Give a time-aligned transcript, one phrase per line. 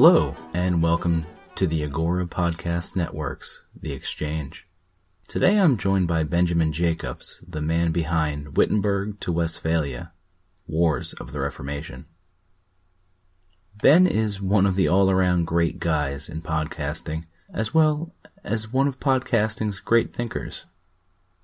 [0.00, 4.64] Hello, and welcome to the Agora Podcast Network's The Exchange.
[5.26, 10.12] Today I'm joined by Benjamin Jacobs, the man behind Wittenberg to Westphalia
[10.68, 12.06] Wars of the Reformation.
[13.82, 18.86] Ben is one of the all around great guys in podcasting, as well as one
[18.86, 20.64] of podcasting's great thinkers.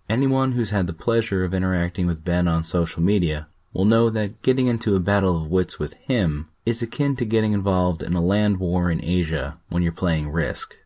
[0.09, 4.41] Anyone who's had the pleasure of interacting with Ben on social media will know that
[4.41, 8.25] getting into a battle of wits with him is akin to getting involved in a
[8.25, 10.77] land war in Asia when you're playing Risk.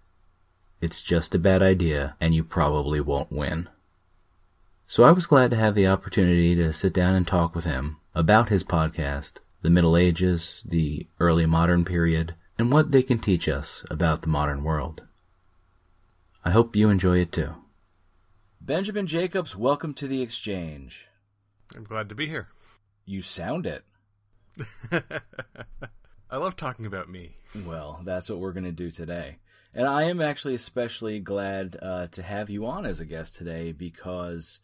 [0.80, 3.69] It's just a bad idea, and you probably won't win.
[4.86, 7.98] So I was glad to have the opportunity to sit down and talk with him
[8.14, 13.48] about his podcast, the Middle Ages, the early modern period, and what they can teach
[13.48, 15.02] us about the modern world.
[16.45, 17.55] I hope you enjoy it too.
[18.61, 21.07] Benjamin Jacobs, welcome to the exchange.
[21.77, 22.48] I'm glad to be here.
[23.08, 23.85] You sound it.
[26.30, 27.39] I love talking about me.
[27.64, 29.39] Well, that's what we're going to do today.
[29.74, 33.73] And I am actually especially glad uh, to have you on as a guest today
[33.73, 34.61] because,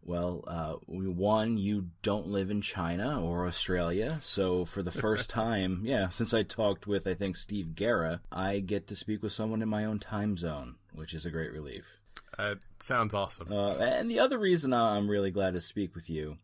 [0.00, 4.18] well, uh, one, you don't live in China or Australia.
[4.22, 8.60] So for the first time, yeah, since I talked with, I think, Steve Guerra, I
[8.60, 11.98] get to speak with someone in my own time zone, which is a great relief.
[12.38, 13.52] Uh, sounds awesome.
[13.52, 16.38] Uh, and the other reason I'm really glad to speak with you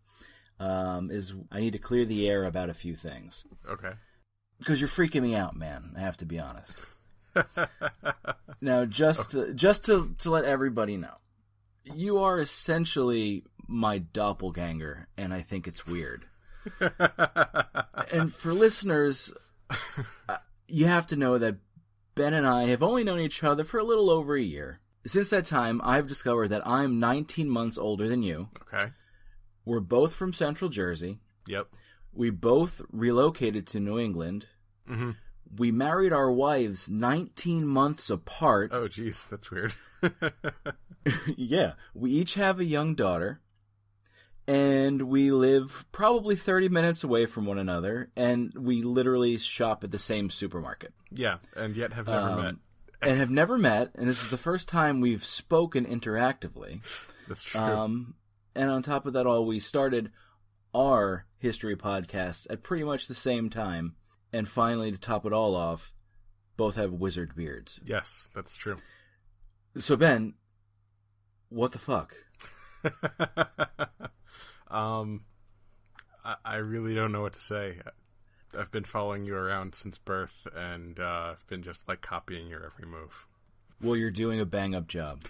[0.61, 3.45] um, is I need to clear the air about a few things.
[3.69, 3.93] okay.
[4.59, 5.95] because you're freaking me out, man.
[5.97, 6.77] I have to be honest.
[8.61, 11.15] now, just to, just to to let everybody know,
[11.95, 16.25] you are essentially my doppelganger, and I think it's weird.
[18.13, 19.33] and for listeners,
[20.29, 21.57] uh, you have to know that
[22.15, 24.81] Ben and I have only known each other for a little over a year.
[25.07, 28.49] Since that time, I've discovered that I'm 19 months older than you.
[28.63, 28.93] Okay.
[29.69, 31.19] We're both from Central Jersey.
[31.47, 31.69] Yep.
[32.15, 34.47] We both relocated to New England.
[34.87, 35.11] hmm
[35.59, 38.71] We married our wives 19 months apart.
[38.73, 39.75] Oh, jeez, that's weird.
[41.37, 43.41] yeah, we each have a young daughter.
[44.47, 48.11] And we live probably 30 minutes away from one another.
[48.17, 50.95] And we literally shop at the same supermarket.
[51.11, 52.55] yeah, and yet have never Um, met.
[53.03, 53.91] And have never met.
[53.95, 56.81] And this is the first time we've spoken interactively.
[57.29, 57.61] That's true.
[57.61, 58.15] Um,
[58.59, 60.11] and on top of that, all we started
[60.75, 63.95] our history podcasts at pretty much the same time.
[64.33, 65.95] And finally, to top it all off,
[66.57, 67.79] both have wizard beards.
[67.87, 68.77] yes, that's true.
[69.77, 70.35] So Ben,
[71.51, 72.17] what the fuck?
[74.69, 75.23] um,
[76.25, 77.79] I, I really don't know what to say.
[78.59, 82.67] I've been following you around since birth, and uh, I've been just like copying your
[82.67, 83.13] every move.
[83.83, 85.25] Well, you're doing a bang up job.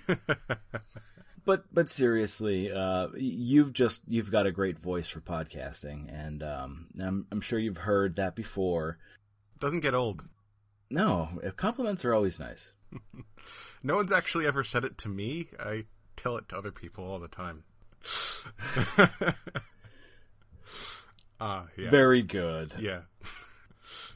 [1.45, 6.87] but but seriously, uh, you've just you've got a great voice for podcasting, and um,
[7.01, 8.99] I'm I'm sure you've heard that before.
[9.61, 10.25] Doesn't get old.
[10.91, 12.73] No, compliments are always nice.
[13.81, 15.51] No one's actually ever said it to me.
[15.57, 15.85] I
[16.17, 17.63] tell it to other people all the time.
[21.41, 21.91] Ah, yeah.
[21.91, 22.75] Very good.
[22.81, 23.03] Yeah.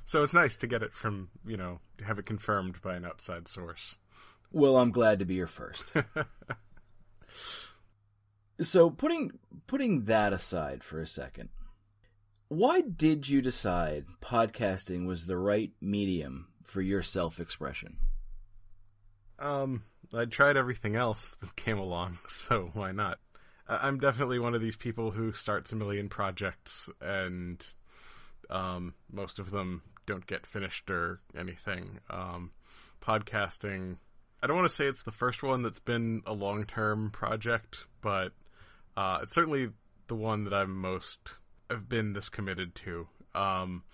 [0.04, 3.48] So it's nice to get it from, you know, have it confirmed by an outside
[3.48, 3.96] source.
[4.52, 5.90] Well, I'm glad to be your first.
[8.60, 9.32] so putting
[9.66, 11.48] putting that aside for a second,
[12.48, 17.96] why did you decide podcasting was the right medium for your self expression?
[19.38, 23.18] Um, I tried everything else that came along, so why not?
[23.66, 27.64] I'm definitely one of these people who starts a million projects, and
[28.50, 32.00] um, most of them don't get finished or anything.
[32.10, 32.50] Um,
[33.00, 33.96] podcasting,
[34.42, 37.86] I don't want to say it's the first one that's been a long term project,
[38.02, 38.32] but
[38.96, 39.70] uh, it's certainly
[40.08, 41.18] the one that I'm most
[41.70, 43.06] have been this committed to.
[43.34, 43.84] Um,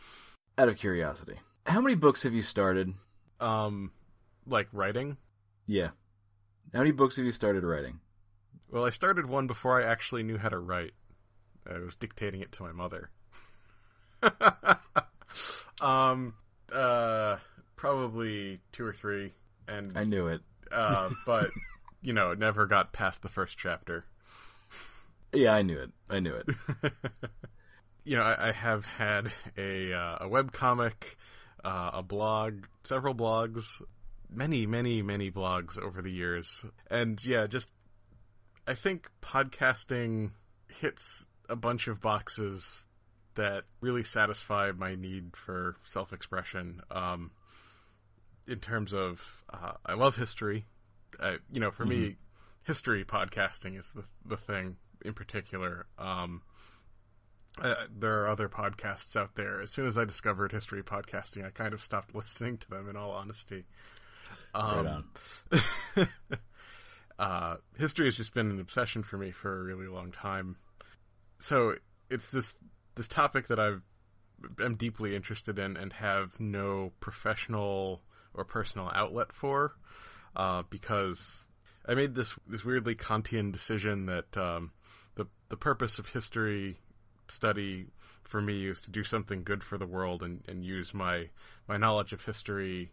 [0.56, 1.34] Out of curiosity,
[1.66, 2.94] how many books have you started?
[3.40, 3.92] um,
[4.46, 5.16] like writing.
[5.66, 5.90] Yeah.
[6.72, 8.00] How many books have you started writing?
[8.70, 10.92] Well, I started one before I actually knew how to write.
[11.70, 13.10] I was dictating it to my mother.
[15.80, 16.34] um,
[16.74, 17.36] uh,
[17.76, 19.32] probably two or three,
[19.68, 20.40] and I knew it.
[20.72, 21.50] uh, but
[22.02, 24.04] you know, it never got past the first chapter.
[25.32, 25.90] Yeah, I knew it.
[26.08, 26.48] I knew it.
[28.04, 31.16] you know, I, I have had a uh, a web comic,
[31.64, 33.64] uh, a blog, several blogs,
[34.30, 36.48] many, many, many blogs over the years,
[36.90, 37.68] and yeah, just
[38.66, 40.30] I think podcasting
[40.68, 42.84] hits a bunch of boxes
[43.34, 46.82] that really satisfy my need for self expression.
[46.90, 47.30] Um,
[48.48, 49.20] in terms of,
[49.52, 50.66] uh, I love history.
[51.20, 52.16] I, you know, for me,
[52.64, 55.86] history podcasting is the the thing in particular.
[55.98, 56.42] Um,
[57.60, 59.60] uh, there are other podcasts out there.
[59.60, 62.88] As soon as I discovered history podcasting, I kind of stopped listening to them.
[62.88, 63.64] In all honesty,
[64.54, 65.04] um,
[65.50, 65.58] Right
[67.18, 70.56] uh, history has just been an obsession for me for a really long time.
[71.38, 71.74] So
[72.10, 72.54] it's this
[72.94, 73.82] this topic that I've
[74.62, 78.00] am deeply interested in and have no professional
[78.34, 79.74] or personal outlet for,
[80.36, 81.44] uh, because
[81.86, 84.72] I made this this weirdly Kantian decision that um,
[85.14, 86.78] the the purpose of history
[87.28, 87.86] study
[88.24, 91.28] for me is to do something good for the world and, and use my
[91.66, 92.90] my knowledge of history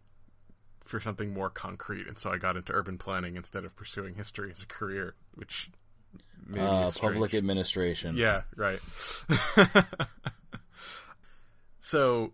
[0.85, 4.51] for something more concrete, and so I got into urban planning instead of pursuing history
[4.55, 5.69] as a career, which
[6.55, 8.15] Uh, public administration.
[8.15, 8.79] Yeah, right.
[11.79, 12.33] so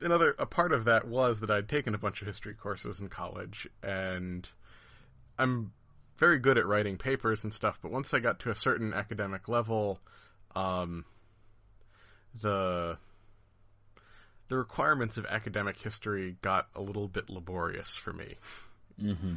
[0.00, 3.08] another a part of that was that I'd taken a bunch of history courses in
[3.08, 4.48] college and
[5.38, 5.72] I'm
[6.18, 9.48] very good at writing papers and stuff, but once I got to a certain academic
[9.48, 10.00] level,
[10.54, 11.04] um
[12.42, 12.98] the
[14.48, 18.36] the requirements of academic history got a little bit laborious for me.
[18.98, 19.34] hmm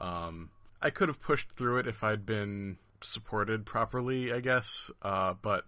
[0.00, 0.50] Um,
[0.80, 4.90] I could have pushed through it if I'd been supported properly, I guess.
[5.02, 5.64] Uh, but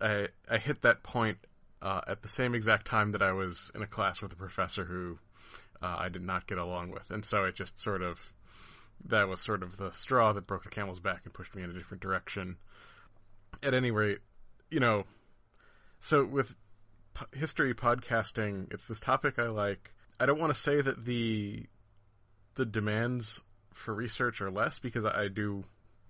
[0.00, 1.38] I I hit that point
[1.82, 4.84] uh, at the same exact time that I was in a class with a professor
[4.84, 5.18] who
[5.82, 8.18] uh, I did not get along with, and so it just sort of
[9.06, 11.70] that was sort of the straw that broke the camel's back and pushed me in
[11.70, 12.56] a different direction.
[13.62, 14.18] At any rate,
[14.70, 15.04] you know,
[16.00, 16.54] so with
[17.32, 19.90] history podcasting, it's this topic I like.
[20.18, 21.66] I don't want to say that the
[22.56, 23.40] the demands
[23.72, 25.64] for research are less because I do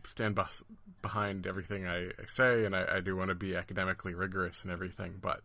[0.06, 0.62] stand bus-
[1.02, 4.72] behind everything I, I say, and I, I do want to be academically rigorous and
[4.72, 5.14] everything.
[5.20, 5.40] But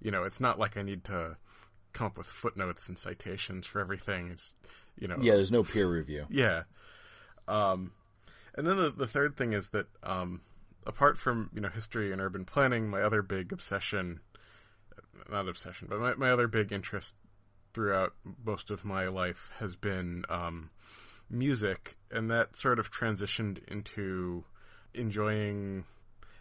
[0.00, 1.36] you know, it's not like I need to
[1.92, 4.30] come up with footnotes and citations for everything.
[4.32, 4.54] It's
[4.98, 6.26] you know, Yeah, there's no peer review.
[6.28, 6.62] yeah.
[7.46, 7.92] Um,
[8.54, 10.40] and then the, the third thing is that um,
[10.86, 14.20] apart from you know history and urban planning, my other big obsession,
[15.30, 17.12] not obsession, but my, my other big interest
[17.74, 18.12] throughout
[18.46, 20.70] most of my life has been um,
[21.30, 24.44] music, and that sort of transitioned into
[24.94, 25.84] enjoying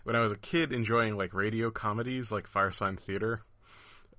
[0.03, 3.41] when I was a kid, enjoying like radio comedies like Firesign Theater.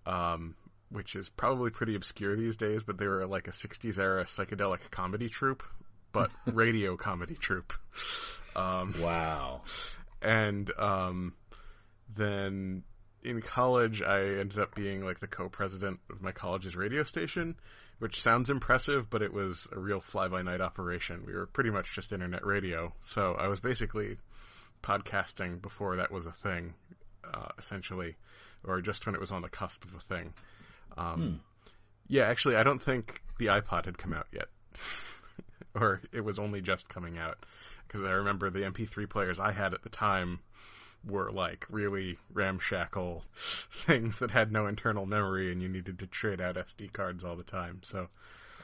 [0.06, 0.54] Um,
[0.90, 4.78] which is probably pretty obscure these days, but they were like a 60s era psychedelic
[4.90, 5.62] comedy troupe,
[6.12, 7.72] but radio comedy troupe.
[8.54, 9.62] Um, Wow.
[10.22, 11.34] and um,
[12.14, 12.84] then
[13.24, 17.56] in college, I ended up being like the co-president of my college's radio station,
[17.98, 21.24] which sounds impressive, but it was a real fly-by-night operation.
[21.26, 24.18] We were pretty much just internet radio, so I was basically
[24.82, 26.74] podcasting before that was a thing,
[27.32, 28.16] uh, essentially,
[28.64, 30.34] or just when it was on the cusp of a thing.
[30.96, 31.40] Um,
[32.06, 34.48] Yeah, actually, I don't think the iPod had come out yet,
[35.74, 37.38] or it was only just coming out.
[37.86, 40.40] Because I remember the MP3 players I had at the time
[41.06, 43.24] were like really ramshackle
[43.86, 47.36] things that had no internal memory, and you needed to trade out SD cards all
[47.36, 47.80] the time.
[47.84, 48.08] So,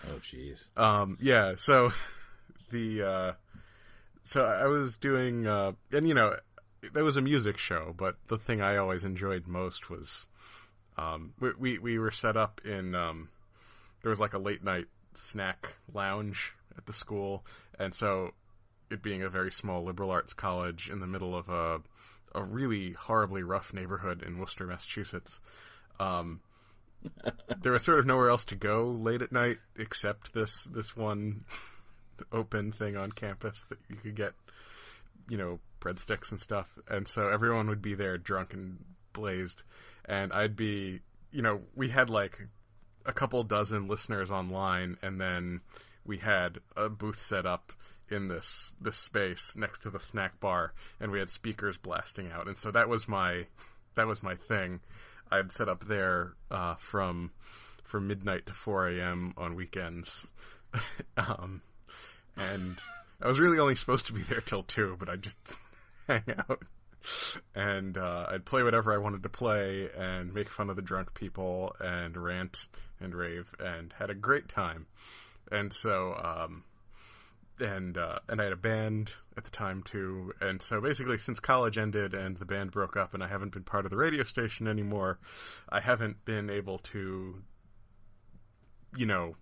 [0.09, 0.67] Oh, jeez.
[0.77, 1.91] um, yeah, so
[2.71, 3.33] the uh,
[4.23, 6.37] so I was doing, uh, and you know,
[6.95, 10.27] that was a music show, but the thing I always enjoyed most was
[10.97, 13.29] um, we, we we were set up in um,
[14.03, 17.45] there was like a late night snack lounge at the school,
[17.79, 18.31] and so
[18.91, 21.79] it being a very small liberal arts college in the middle of a
[22.35, 25.41] a really horribly rough neighborhood in Worcester, Massachusetts.
[25.99, 26.41] Um,
[27.63, 31.45] there was sort of nowhere else to go late at night except this this one
[32.33, 34.33] open thing on campus that you could get,
[35.29, 36.67] you know, breadsticks and stuff.
[36.89, 38.79] And so everyone would be there drunk and
[39.13, 39.63] blazed,
[40.05, 41.01] and I'd be,
[41.33, 42.39] you know, we had like
[43.07, 45.61] a couple dozen listeners online, and then
[46.05, 47.73] we had a booth set up
[48.11, 52.47] in this this space next to the snack bar, and we had speakers blasting out,
[52.47, 53.47] and so that was my
[53.97, 54.81] that was my thing.
[55.31, 57.31] I'd set up there uh, from
[57.85, 59.35] from midnight to 4 a.m.
[59.37, 60.27] on weekends,
[61.17, 61.63] um,
[62.37, 62.79] and
[63.21, 65.39] I was really only supposed to be there till two, but I just
[66.07, 66.63] hang out
[67.55, 71.15] and uh, I'd play whatever I wanted to play and make fun of the drunk
[71.15, 72.59] people and rant
[73.01, 74.87] and rave and had a great time.
[75.51, 76.65] And so, um,
[77.61, 80.33] and uh, and I had a band at the time too.
[80.41, 83.65] And so basically, since college ended and the band broke up, and I haven't been
[83.65, 85.19] part of the radio station anymore,
[85.69, 87.43] I haven't been able to,
[88.97, 89.37] you know,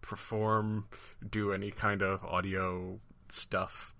[0.00, 0.86] perform,
[1.30, 2.98] do any kind of audio
[3.28, 3.94] stuff.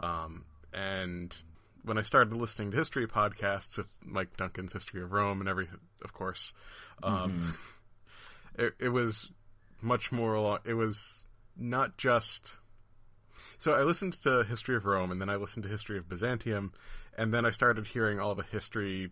[0.00, 1.34] Um, and
[1.84, 5.78] when I started listening to history podcasts with Mike Duncan's History of Rome and everything,
[6.02, 6.52] of course,
[7.02, 7.54] um,
[8.54, 8.64] mm-hmm.
[8.64, 9.30] it, it was
[9.80, 10.58] much more.
[10.64, 11.22] It was
[11.56, 12.58] not just.
[13.58, 16.72] So I listened to History of Rome, and then I listened to History of Byzantium,
[17.16, 19.10] and then I started hearing all the history,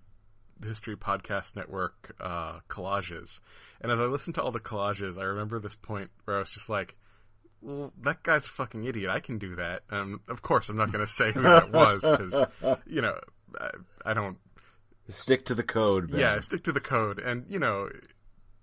[0.63, 3.41] History Podcast Network uh, collages.
[3.81, 6.51] And as I listened to all the collages, I remember this point where I was
[6.51, 6.95] just like,
[7.65, 9.11] well, that guy's a fucking idiot.
[9.11, 9.83] I can do that.
[9.91, 13.19] Um, of course, I'm not going to say who that was because, you know,
[13.59, 13.71] I,
[14.05, 14.37] I, don't.
[15.09, 16.21] Stick to the code, man.
[16.21, 17.19] Yeah, stick to the code.
[17.19, 17.89] And, you know,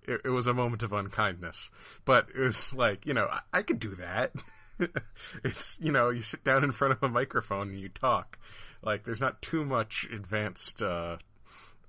[0.06, 1.70] it, it, was a moment of unkindness.
[2.04, 4.32] But it was like, you know, I, I could do that.
[5.44, 8.38] it's, you know, you sit down in front of a microphone and you talk.
[8.82, 11.16] Like, there's not too much advanced uh,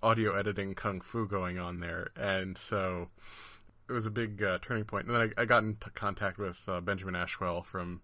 [0.01, 2.09] audio editing kung fu going on there.
[2.15, 3.07] And so
[3.89, 5.07] it was a big uh, turning point.
[5.07, 8.01] And then I, I got into contact with uh, Benjamin Ashwell from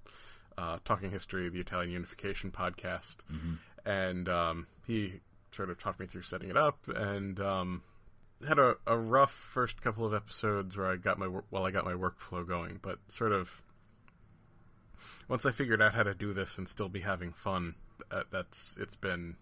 [0.59, 3.53] uh, Talking History, the Italian Unification podcast, mm-hmm.
[3.89, 5.13] and um, he
[5.51, 7.81] sort of talked me through setting it up, and um,
[8.45, 11.85] had a, a rough first couple of episodes where I got my while I got
[11.85, 13.49] my workflow going, but sort of
[15.27, 17.75] once I figured out how to do this and still be having fun,
[18.11, 19.35] that, that's it's been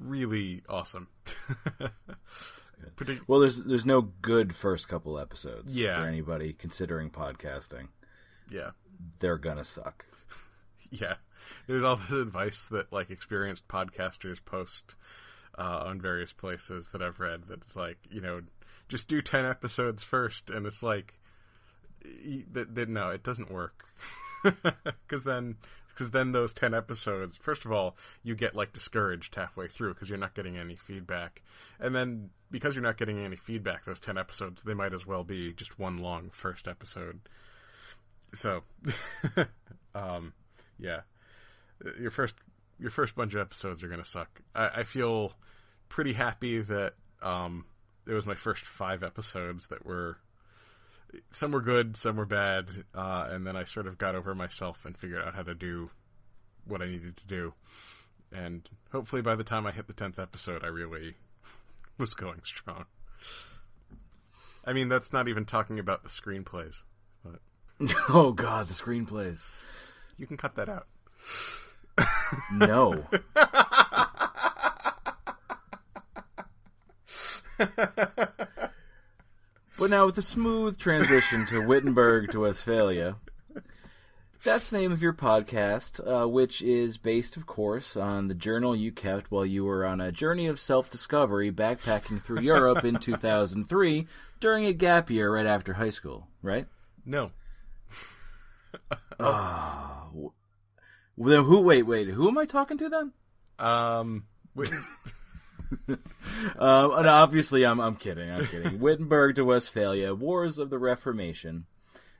[0.00, 1.08] really awesome.
[2.96, 6.00] Partic- well, there's there's no good first couple episodes yeah.
[6.00, 7.88] for anybody considering podcasting.
[8.50, 8.70] Yeah,
[9.18, 10.04] they're gonna suck.
[10.90, 11.14] yeah,
[11.66, 14.94] there's all this advice that like experienced podcasters post
[15.58, 17.42] uh, on various places that I've read.
[17.48, 18.42] That's like you know
[18.88, 21.14] just do ten episodes first, and it's like
[22.52, 22.88] that.
[22.88, 23.84] No, it doesn't work.
[24.44, 25.56] Because then
[25.88, 30.08] because then those 10 episodes first of all you get like discouraged halfway through because
[30.08, 31.42] you're not getting any feedback.
[31.80, 35.24] And then because you're not getting any feedback those 10 episodes they might as well
[35.24, 37.18] be just one long first episode.
[38.34, 38.62] So
[39.94, 40.32] um,
[40.78, 41.00] yeah.
[41.98, 42.34] Your first
[42.78, 44.40] your first bunch of episodes are to suck.
[44.54, 45.32] I, I, feel
[45.88, 47.64] pretty happy that um,
[48.06, 50.16] it was my first five episodes that were
[51.32, 54.78] some were good, some were bad, uh, and then I sort of got over myself
[54.84, 55.90] and figured out how to do
[56.66, 57.54] what I needed to do.
[58.32, 61.14] And hopefully, by the time I hit the tenth episode, I really
[61.98, 62.84] was going strong.
[64.64, 66.82] I mean, that's not even talking about the screenplays.
[67.24, 67.40] But...
[68.10, 69.46] oh God, the screenplays!
[70.18, 70.86] You can cut that out.
[72.52, 73.06] no.
[79.78, 83.14] But now with a smooth transition to Wittenberg to Westphalia,
[84.42, 88.74] that's the name of your podcast, uh, which is based, of course, on the journal
[88.74, 92.98] you kept while you were on a journey of self discovery backpacking through Europe in
[92.98, 94.08] 2003
[94.40, 96.66] during a gap year right after high school, right?
[97.06, 97.30] No.
[99.20, 100.06] Ah.
[100.06, 100.28] uh,
[101.16, 101.60] well, who?
[101.60, 102.08] Wait, wait.
[102.08, 103.12] Who am I talking to then?
[103.58, 104.26] Um.
[105.88, 105.98] um,
[106.58, 108.30] and obviously, I'm I'm kidding.
[108.30, 108.78] I'm kidding.
[108.80, 111.66] Wittenberg to Westphalia: Wars of the Reformation,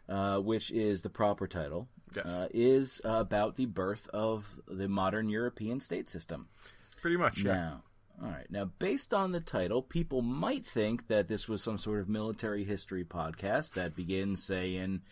[0.08, 2.26] uh, which is the proper title, yes.
[2.26, 6.48] uh, is uh, about the birth of the modern European state system.
[7.00, 7.38] Pretty much.
[7.38, 7.52] Yeah.
[7.52, 7.82] Now,
[8.22, 8.50] all right.
[8.50, 12.64] Now, based on the title, people might think that this was some sort of military
[12.64, 15.02] history podcast that begins, say, in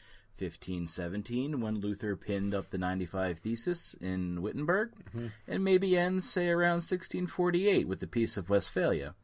[0.41, 5.29] 1517 when Luther pinned up the 95 Thesis in Wittenberg, mm-hmm.
[5.49, 9.15] and maybe ends, say, around 1648 with the Peace of Westphalia.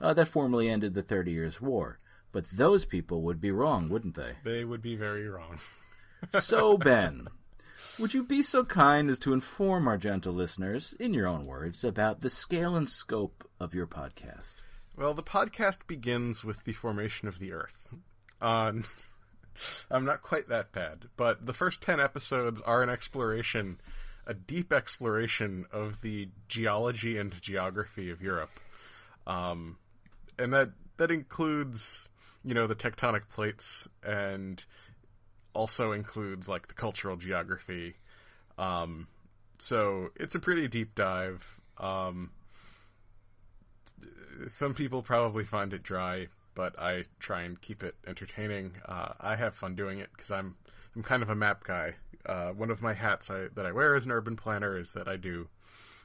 [0.00, 1.98] Uh, that formally ended the Thirty Years' War.
[2.32, 4.36] But those people would be wrong, wouldn't they?
[4.44, 5.58] They would be very wrong.
[6.40, 7.28] so, Ben,
[7.98, 11.84] would you be so kind as to inform our gentle listeners, in your own words,
[11.84, 14.56] about the scale and scope of your podcast?
[14.96, 17.94] Well, the podcast begins with the formation of the Earth
[18.40, 18.84] on
[19.90, 23.78] I'm not quite that bad, but the first 10 episodes are an exploration,
[24.26, 28.50] a deep exploration of the geology and geography of Europe.
[29.26, 29.76] Um,
[30.38, 32.08] and that, that includes,
[32.44, 34.64] you know, the tectonic plates and
[35.54, 37.96] also includes, like, the cultural geography.
[38.58, 39.06] Um,
[39.58, 41.44] so it's a pretty deep dive.
[41.78, 42.30] Um,
[44.56, 48.72] some people probably find it dry, but I try and keep it entertaining.
[48.86, 50.56] Uh, I have fun doing it because I'm
[50.94, 51.94] I'm kind of a map guy.
[52.26, 55.08] Uh, one of my hats I, that I wear as an urban planner is that
[55.08, 55.48] I do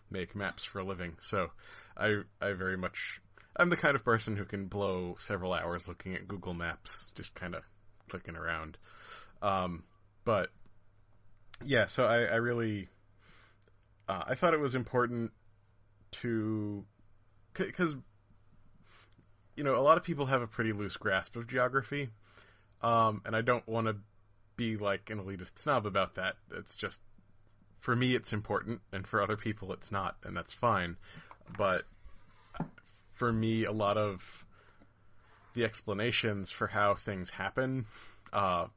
[0.09, 1.13] make maps for a living.
[1.21, 1.49] So
[1.97, 3.19] I I very much
[3.57, 7.33] I'm the kind of person who can blow several hours looking at Google Maps, just
[7.35, 7.63] kind of
[8.09, 8.77] clicking around.
[9.41, 9.83] Um,
[10.25, 10.49] but
[11.63, 12.89] yeah, so I, I really
[14.07, 15.31] uh, I thought it was important
[16.21, 16.85] to
[17.53, 17.95] because
[19.55, 22.09] you know a lot of people have a pretty loose grasp of geography,
[22.81, 23.95] um, and I don't want to
[24.57, 26.35] be like an elitist snob about that.
[26.51, 26.99] It's just
[27.79, 30.97] for me it's important, and for other people it's not, and that's fine.
[31.57, 31.83] But
[33.13, 34.21] for me, a lot of
[35.53, 37.85] the explanations for how things happen,
[38.33, 38.67] uh,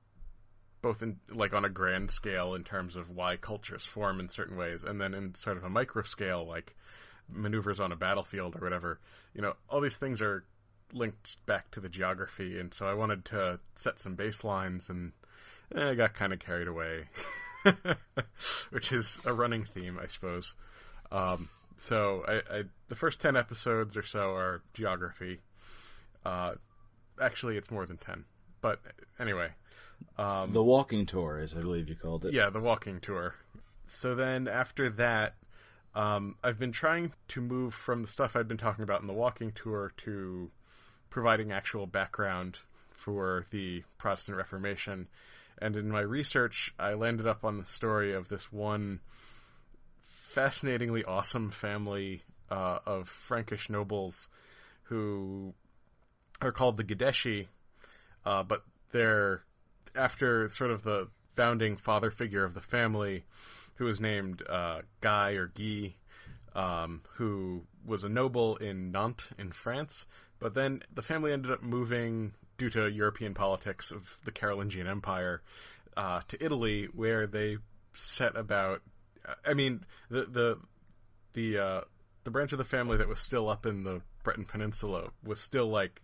[0.81, 4.57] both in like on a grand scale in terms of why cultures form in certain
[4.57, 6.75] ways, and then in sort of a micro scale, like
[7.29, 9.01] maneuvers on a battlefield or whatever.
[9.35, 10.45] You know, all these things are
[10.93, 15.13] linked back to the geography, and so I wanted to set some baselines, and
[15.75, 17.05] eh, I got kind of carried away,
[18.71, 20.55] which is a running theme, I suppose.
[21.11, 25.41] Um, so I, I, the first ten episodes or so are geography.
[26.25, 26.53] Uh,
[27.21, 28.25] actually, it's more than ten,
[28.61, 28.81] but
[29.19, 29.49] anyway.
[30.17, 32.33] Um, the walking tour, as I believe you called it.
[32.33, 33.35] Yeah, the walking tour.
[33.87, 35.35] So then after that,
[35.95, 39.13] um, I've been trying to move from the stuff I'd been talking about in the
[39.13, 40.51] walking tour to
[41.11, 42.59] providing actual background
[42.91, 45.09] for the Protestant Reformation.
[45.61, 49.01] And in my research, I landed up on the story of this one
[50.35, 54.29] fascinatingly awesome family uh, of Frankish nobles
[54.85, 55.53] who
[56.41, 57.49] are called the Guideschi,
[58.25, 59.43] uh, but they're
[59.95, 63.25] after sort of the founding father figure of the family,
[63.77, 65.95] who was named uh, Guy or Guy,
[66.55, 70.07] um, who was a noble in Nantes in France.
[70.41, 75.43] But then the family ended up moving due to European politics of the Carolingian Empire
[75.97, 77.59] uh, to Italy, where they
[77.95, 78.83] set about.
[79.45, 80.59] I mean, the the
[81.33, 81.81] the uh,
[82.25, 85.69] the branch of the family that was still up in the Breton Peninsula was still
[85.69, 86.01] like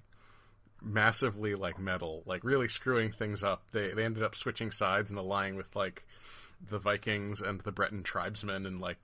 [0.83, 3.63] massively like metal, like really screwing things up.
[3.73, 6.05] They they ended up switching sides and allying with like
[6.71, 8.99] the Vikings and the Breton tribesmen and like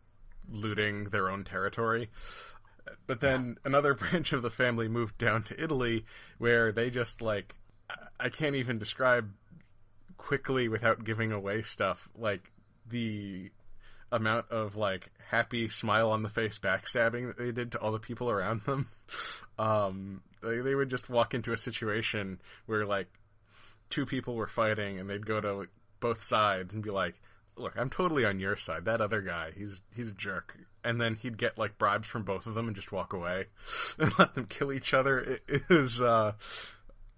[0.50, 2.10] looting their own territory.
[3.06, 3.68] But then yeah.
[3.68, 6.04] another branch of the family moved down to Italy
[6.38, 7.54] where they just like
[8.18, 9.30] I can't even describe
[10.16, 12.42] quickly without giving away stuff like
[12.90, 13.50] the
[14.12, 17.98] amount of like happy smile on the face backstabbing that they did to all the
[17.98, 18.88] people around them.
[19.58, 23.08] Um, they, they would just walk into a situation where like
[23.90, 25.68] two people were fighting and they'd go to like,
[26.00, 27.14] both sides and be like,
[27.56, 28.86] "Look, I'm totally on your side.
[28.86, 32.46] That other guy, he's he's a jerk." And then he'd get like bribes from both
[32.46, 33.46] of them and just walk away
[33.98, 35.20] and let them kill each other.
[35.20, 36.32] It, it was uh,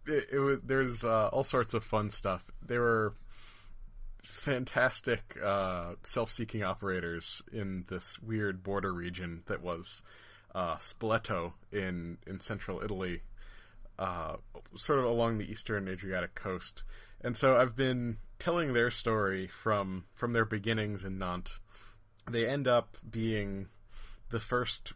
[0.06, 2.42] it, it was there's uh, all sorts of fun stuff.
[2.66, 3.14] They were
[4.22, 10.02] fantastic uh, self-seeking operators in this weird border region that was
[10.54, 13.22] uh, Spoleto in in central Italy,
[13.98, 14.36] uh,
[14.76, 16.82] sort of along the eastern Adriatic coast.
[17.22, 21.58] And so I've been telling their story from from their beginnings in Nantes.
[22.30, 23.68] They end up being
[24.30, 24.92] the first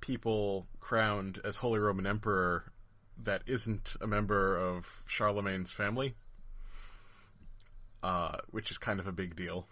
[0.00, 2.64] people crowned as Holy Roman Emperor
[3.22, 6.14] that isn't a member of Charlemagne's family
[8.04, 9.66] uh, which is kind of a big deal.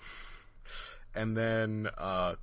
[1.15, 2.37] And then uh,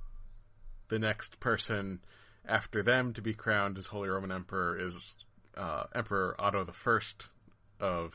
[0.88, 1.98] the next person
[2.46, 4.94] after them to be crowned as Holy Roman Emperor is
[5.56, 7.26] uh, Emperor Otto the First
[7.80, 8.12] of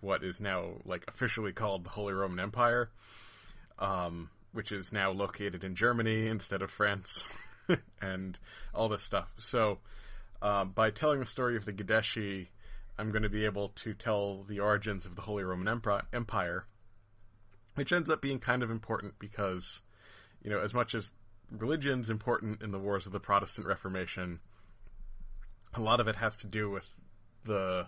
[0.00, 2.88] what is now like officially called the Holy Roman Empire,
[3.80, 7.22] um, which is now located in Germany instead of France,
[8.02, 8.38] and
[8.74, 9.28] all this stuff.
[9.38, 9.78] So,
[10.40, 12.48] uh, by telling the story of the Guideschi,
[12.98, 15.80] I'm going to be able to tell the origins of the Holy Roman
[16.12, 16.66] Empire
[17.78, 19.82] which ends up being kind of important because,
[20.42, 21.08] you know, as much as
[21.52, 24.40] religion's important in the wars of the Protestant Reformation,
[25.74, 26.84] a lot of it has to do with
[27.44, 27.86] the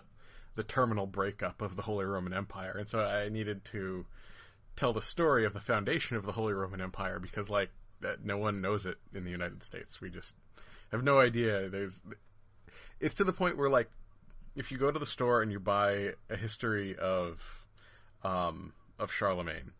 [0.55, 4.05] the terminal breakup of the Holy Roman Empire, and so I needed to
[4.75, 7.69] tell the story of the foundation of the Holy Roman Empire because, like,
[8.01, 10.01] that no one knows it in the United States.
[10.01, 10.33] We just
[10.91, 11.69] have no idea.
[11.69, 12.01] There's,
[12.99, 13.89] it's to the point where, like,
[14.55, 17.39] if you go to the store and you buy a history of
[18.23, 19.71] um, of Charlemagne,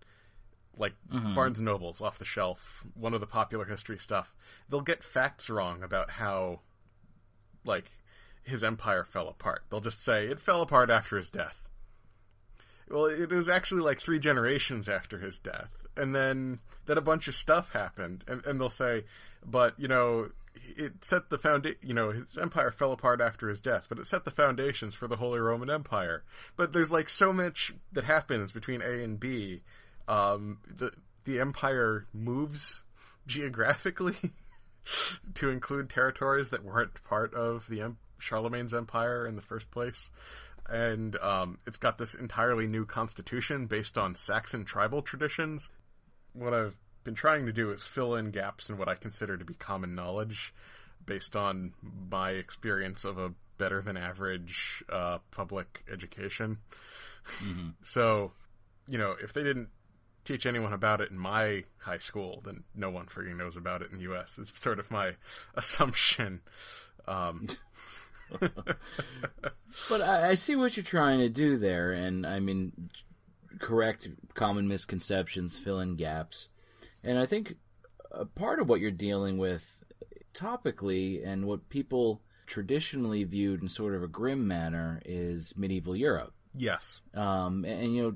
[0.78, 1.36] like Mhm.
[1.36, 2.60] Barnes and Nobles off the shelf,
[2.96, 4.34] one of the popular history stuff,
[4.70, 6.62] they'll get facts wrong about how,
[7.66, 7.86] like,
[8.44, 9.64] his empire fell apart.
[9.70, 11.56] They'll just say it fell apart after his death.
[12.92, 17.28] Well, it was actually like three generations after his death, and then then a bunch
[17.28, 19.06] of stuff happened, and and they'll say,
[19.46, 20.30] but you know,
[20.78, 24.08] it set the founda- You know, his empire fell apart after his death, but it
[24.08, 26.24] set the foundations for the Holy Roman Empire.
[26.56, 29.62] But there's like so much that happens between A and B.
[30.08, 30.92] Um, the
[31.24, 32.82] the empire moves
[33.28, 34.18] geographically
[35.36, 40.10] to include territories that weren't part of the em- Charlemagne's empire in the first place.
[40.70, 45.70] And um, it's got this entirely new constitution based on Saxon tribal traditions.
[46.34, 49.46] What I've been trying to do is fill in gaps in what I consider to
[49.46, 50.54] be common knowledge
[51.06, 51.74] based on
[52.10, 56.58] my experience of a better than average uh, public education.
[57.84, 58.32] So,
[58.88, 59.70] you know, if they didn't
[60.26, 63.92] teach anyone about it in my high school, then no one freaking knows about it
[63.92, 64.38] in the U.S.
[64.40, 65.12] It's sort of my
[65.56, 66.42] assumption.
[67.08, 67.48] Um,
[69.90, 72.90] But I, I see what you're trying to do there, and I mean,
[73.60, 76.50] correct common misconceptions, fill in gaps,
[77.04, 77.56] and I think
[78.12, 79.84] a part of what you're dealing with
[80.34, 86.34] topically, and what people traditionally viewed in sort of a grim manner, is medieval Europe.
[86.54, 87.00] yes.
[87.14, 88.16] Um, and, and, you know,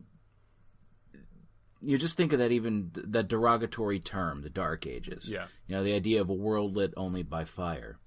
[1.82, 5.30] you just think of that even that derogatory term, the Dark Ages.
[5.30, 5.46] Yeah.
[5.68, 7.98] You know, the idea of a world lit only by fire,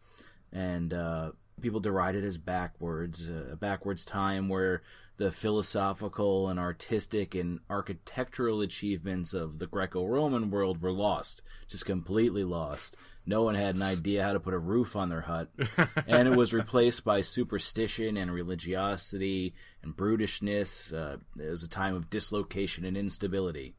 [0.52, 4.82] and uh, people deride it as backwards, uh, a backwards time where
[5.18, 12.44] the philosophical and artistic and architectural achievements of the Greco-Roman world were lost, just completely
[12.44, 12.96] lost.
[13.26, 15.50] No one had an idea how to put a roof on their hut,
[16.06, 20.94] and it was replaced by superstition and religiosity and brutishness.
[20.94, 23.74] Uh, it was a time of dislocation and instability.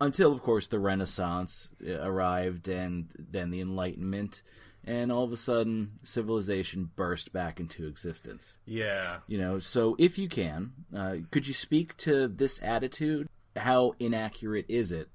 [0.00, 4.42] Until, of course, the Renaissance uh, arrived and then the Enlightenment,
[4.84, 8.54] and all of a sudden, civilization burst back into existence.
[8.64, 9.18] Yeah.
[9.26, 13.28] You know, so if you can, uh, could you speak to this attitude?
[13.56, 15.08] How inaccurate is it,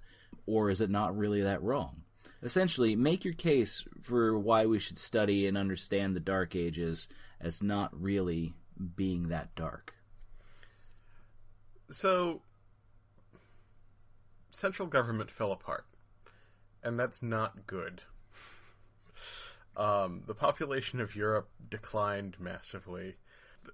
[0.45, 2.03] or is it not really that wrong?
[2.41, 7.07] Essentially, make your case for why we should study and understand the Dark Ages
[7.39, 8.53] as not really
[8.95, 9.93] being that dark.
[11.89, 12.41] So,
[14.51, 15.85] central government fell apart,
[16.83, 18.01] and that's not good.
[19.75, 23.15] Um, the population of Europe declined massively.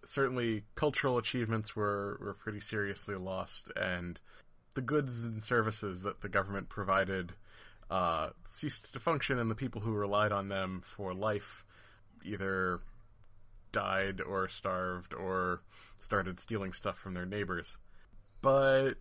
[0.05, 4.19] Certainly, cultural achievements were, were pretty seriously lost, and
[4.75, 7.33] the goods and services that the government provided
[7.89, 11.65] uh, ceased to function, and the people who relied on them for life
[12.23, 12.81] either
[13.71, 15.61] died or starved or
[15.99, 17.77] started stealing stuff from their neighbors.
[18.41, 18.93] But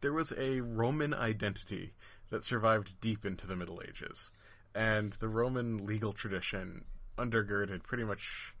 [0.00, 1.92] there was a Roman identity
[2.30, 4.30] that survived deep into the Middle Ages,
[4.76, 6.84] and the Roman legal tradition
[7.18, 8.52] undergirded pretty much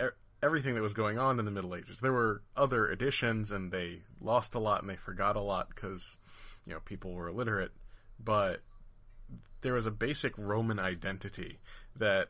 [0.00, 0.04] e-
[0.42, 1.98] everything that was going on in the Middle Ages.
[2.00, 6.16] There were other additions, and they lost a lot and they forgot a lot because
[6.66, 7.72] you know people were illiterate,
[8.18, 8.62] but
[9.60, 11.58] there was a basic Roman identity
[11.96, 12.28] that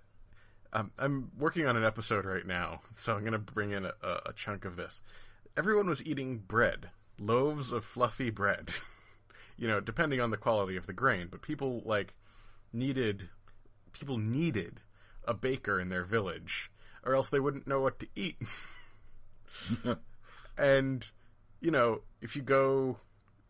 [0.73, 3.93] um, I'm working on an episode right now, so I'm going to bring in a,
[4.03, 5.01] a chunk of this.
[5.57, 8.71] Everyone was eating bread, loaves of fluffy bread.
[9.57, 12.15] you know, depending on the quality of the grain, but people like
[12.73, 13.29] needed
[13.93, 14.81] people needed
[15.25, 16.71] a baker in their village,
[17.05, 18.37] or else they wouldn't know what to eat.
[20.59, 21.11] and
[21.61, 22.97] you know, if you go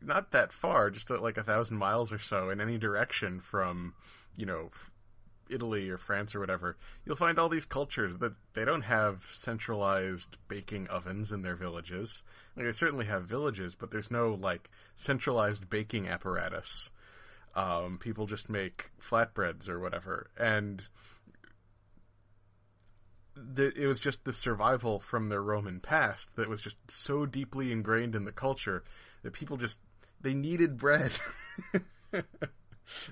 [0.01, 3.95] not that far, just uh, like a thousand miles or so in any direction from,
[4.37, 4.71] you know,
[5.51, 10.37] Italy or France or whatever, you'll find all these cultures that they don't have centralized
[10.47, 12.23] baking ovens in their villages.
[12.57, 16.91] Like they certainly have villages, but there's no like centralized baking apparatus.
[17.59, 20.81] Um, people just make flatbreads or whatever, and
[23.35, 27.73] the, it was just the survival from their Roman past that was just so deeply
[27.73, 28.85] ingrained in the culture
[29.25, 29.77] that people just
[30.21, 31.11] they needed bread.
[32.13, 32.23] they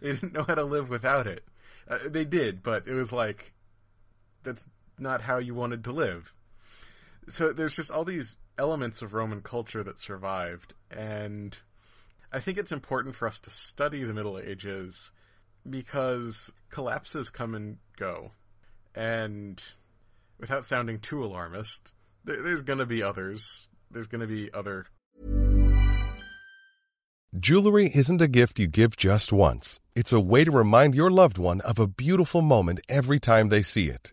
[0.00, 1.42] didn't know how to live without it.
[1.88, 3.52] Uh, they did, but it was like
[4.44, 4.64] that's
[4.96, 6.32] not how you wanted to live.
[7.28, 11.58] So there's just all these elements of Roman culture that survived, and
[12.36, 15.10] I think it's important for us to study the Middle Ages
[15.70, 18.30] because collapses come and go,
[18.94, 19.58] and
[20.38, 21.94] without sounding too alarmist,
[22.24, 23.68] there's going to be others.
[23.90, 24.84] There's going to be other
[27.38, 29.80] Jewelry isn't a gift you give just once.
[29.94, 33.62] It's a way to remind your loved one of a beautiful moment every time they
[33.62, 34.12] see it.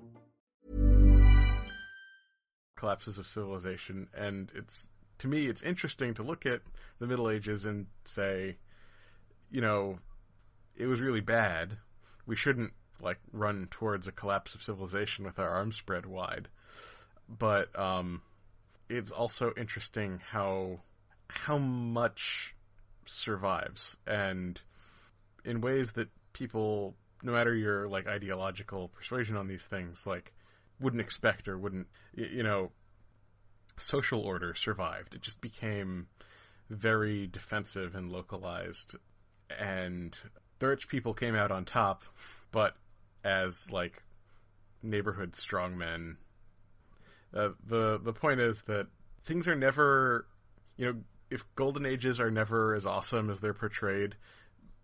[2.81, 4.87] Collapses of civilization, and it's
[5.19, 6.61] to me it's interesting to look at
[6.99, 8.57] the Middle Ages and say,
[9.51, 9.99] you know,
[10.75, 11.77] it was really bad.
[12.25, 16.47] We shouldn't like run towards a collapse of civilization with our arms spread wide.
[17.29, 18.23] But um,
[18.89, 20.79] it's also interesting how
[21.27, 22.55] how much
[23.05, 24.59] survives, and
[25.45, 30.33] in ways that people, no matter your like ideological persuasion on these things, like
[30.81, 32.71] wouldn't expect or wouldn't you know
[33.77, 35.15] social order survived.
[35.15, 36.07] It just became
[36.69, 38.95] very defensive and localized.
[39.59, 40.17] And
[40.59, 42.03] the rich people came out on top
[42.51, 42.75] but
[43.23, 44.01] as like
[44.83, 46.15] neighborhood strongmen
[47.35, 48.87] uh, the the point is that
[49.25, 50.25] things are never
[50.77, 54.15] you know if golden ages are never as awesome as they're portrayed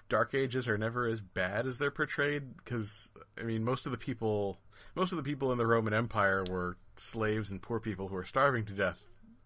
[0.10, 3.98] dark ages are never as bad as they're portrayed because i mean most of the
[3.98, 4.58] people
[4.98, 8.26] most of the people in the Roman Empire were slaves and poor people who were
[8.26, 8.98] starving to death,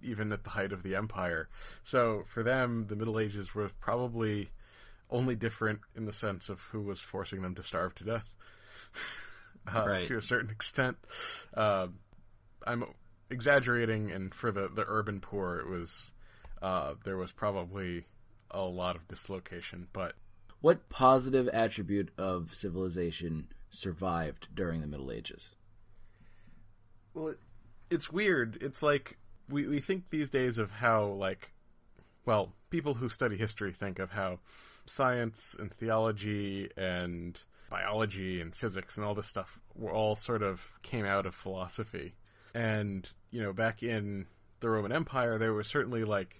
[0.02, 1.50] even at the height of the empire.
[1.84, 4.50] So for them, the Middle Ages was probably
[5.10, 8.26] only different in the sense of who was forcing them to starve to death,
[9.68, 10.08] uh, Right.
[10.08, 10.96] to a certain extent.
[11.54, 11.88] Uh,
[12.66, 12.86] I'm
[13.30, 16.14] exaggerating, and for the the urban poor, it was
[16.62, 18.06] uh, there was probably
[18.52, 20.14] a lot of dislocation, but
[20.62, 25.50] What positive attribute of civilization survived during the Middle Ages?
[27.14, 27.40] Well, it,
[27.90, 28.60] it's weird.
[28.62, 29.18] It's like
[29.50, 31.52] we we think these days of how like,
[32.26, 34.40] well, people who study history think of how
[34.86, 40.62] science and theology and biology and physics and all this stuff were all sort of
[40.84, 42.14] came out of philosophy.
[42.54, 44.28] And you know, back in
[44.60, 46.40] the Roman Empire, there were certainly like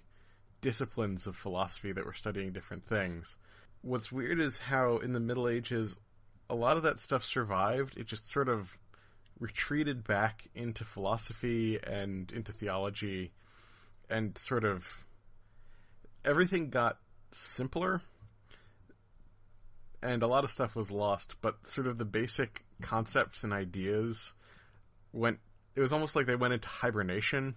[0.60, 3.36] disciplines of philosophy that were studying different things.
[3.82, 5.96] What's weird is how in the Middle Ages,
[6.48, 7.96] a lot of that stuff survived.
[7.96, 8.68] It just sort of
[9.40, 13.32] retreated back into philosophy and into theology
[14.08, 14.84] and sort of
[16.24, 16.98] everything got
[17.32, 18.00] simpler
[20.00, 24.32] and a lot of stuff was lost but sort of the basic concepts and ideas
[25.12, 25.40] went
[25.74, 27.56] it was almost like they went into hibernation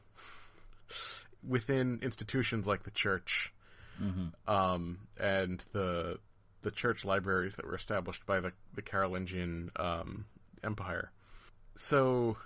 [1.47, 3.53] within institutions like the church
[4.47, 6.19] um, and the
[6.62, 10.25] the church libraries that were established by the the Carolingian um,
[10.63, 11.12] Empire
[11.75, 12.38] so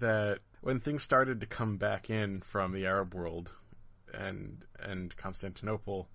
[0.00, 3.50] that when things started to come back in from the Arab world
[4.12, 6.08] and and Constantinople,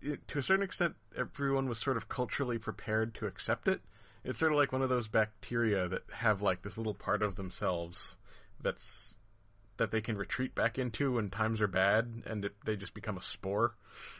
[0.00, 3.80] it, to a certain extent, everyone was sort of culturally prepared to accept it.
[4.24, 7.34] It's sort of like one of those bacteria that have like this little part of
[7.34, 8.16] themselves
[8.62, 9.14] that's
[9.78, 13.16] that they can retreat back into when times are bad, and it, they just become
[13.16, 13.74] a spore.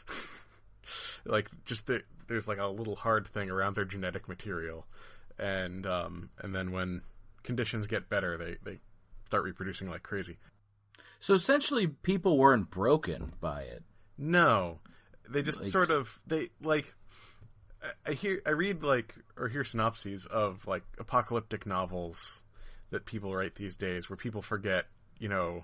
[1.25, 4.85] like just the, there's like a little hard thing around their genetic material,
[5.37, 7.01] and um, and then when
[7.43, 8.79] conditions get better, they they
[9.27, 10.37] start reproducing like crazy.
[11.19, 13.83] So essentially, people weren't broken by it.
[14.17, 14.79] No,
[15.29, 16.85] they just Like- sort of they like.
[17.81, 22.43] I- I hear I read like or hear synopses of like apocalyptic novels
[22.91, 24.85] that people write these days where people forget,
[25.19, 25.63] you know,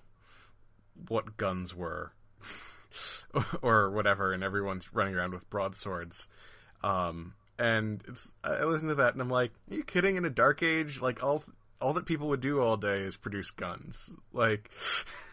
[1.08, 2.12] what guns were
[3.62, 6.28] or whatever, and everyone's running around with broadswords.
[6.84, 8.02] Um, and
[8.44, 10.16] I listen to that and I'm like, are you kidding?
[10.16, 11.44] In a dark age, like all
[11.82, 14.70] all that people would do all day is produce guns, like,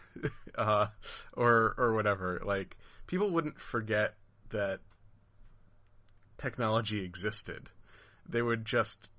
[0.57, 0.87] uh,
[1.33, 2.41] or or whatever.
[2.45, 2.75] Like
[3.07, 4.15] people wouldn't forget
[4.49, 4.79] that
[6.37, 7.69] technology existed.
[8.29, 9.09] They would just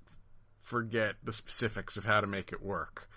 [0.63, 3.07] forget the specifics of how to make it work.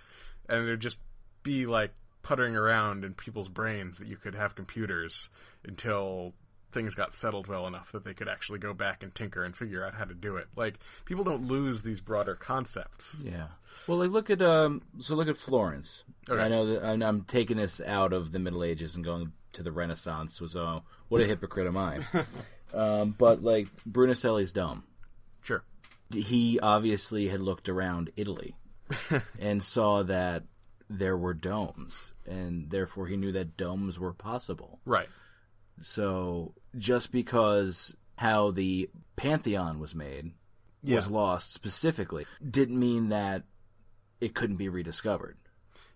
[0.48, 0.96] And it'd just
[1.42, 5.28] be like puttering around in people's brains that you could have computers
[5.64, 6.32] until
[6.72, 9.84] things got settled well enough that they could actually go back and tinker and figure
[9.84, 10.46] out how to do it.
[10.56, 13.20] Like people don't lose these broader concepts.
[13.22, 13.48] Yeah.
[13.86, 14.82] Well, like look at um.
[15.00, 16.04] So look at Florence.
[16.28, 16.40] Okay.
[16.40, 19.62] I know that I'm, I'm taking this out of the Middle Ages and going to
[19.62, 20.34] the Renaissance.
[20.34, 22.00] So, so what a hypocrite am I?
[22.74, 24.84] um, but like Brunelleschi's dome.
[25.42, 25.62] Sure.
[26.10, 28.56] He obviously had looked around Italy
[29.38, 30.44] and saw that
[30.98, 34.80] there were domes, and therefore he knew that domes were possible.
[34.84, 35.08] Right.
[35.80, 40.32] So just because how the Pantheon was made
[40.84, 43.44] was lost specifically didn't mean that
[44.20, 45.36] it couldn't be rediscovered.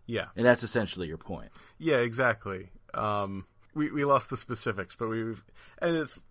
[0.07, 0.27] Yeah.
[0.37, 1.51] And that's essentially your point.
[1.79, 2.71] Yeah, exactly.
[2.95, 5.43] Um, we we lost the specifics, but we've
[5.79, 6.23] and it's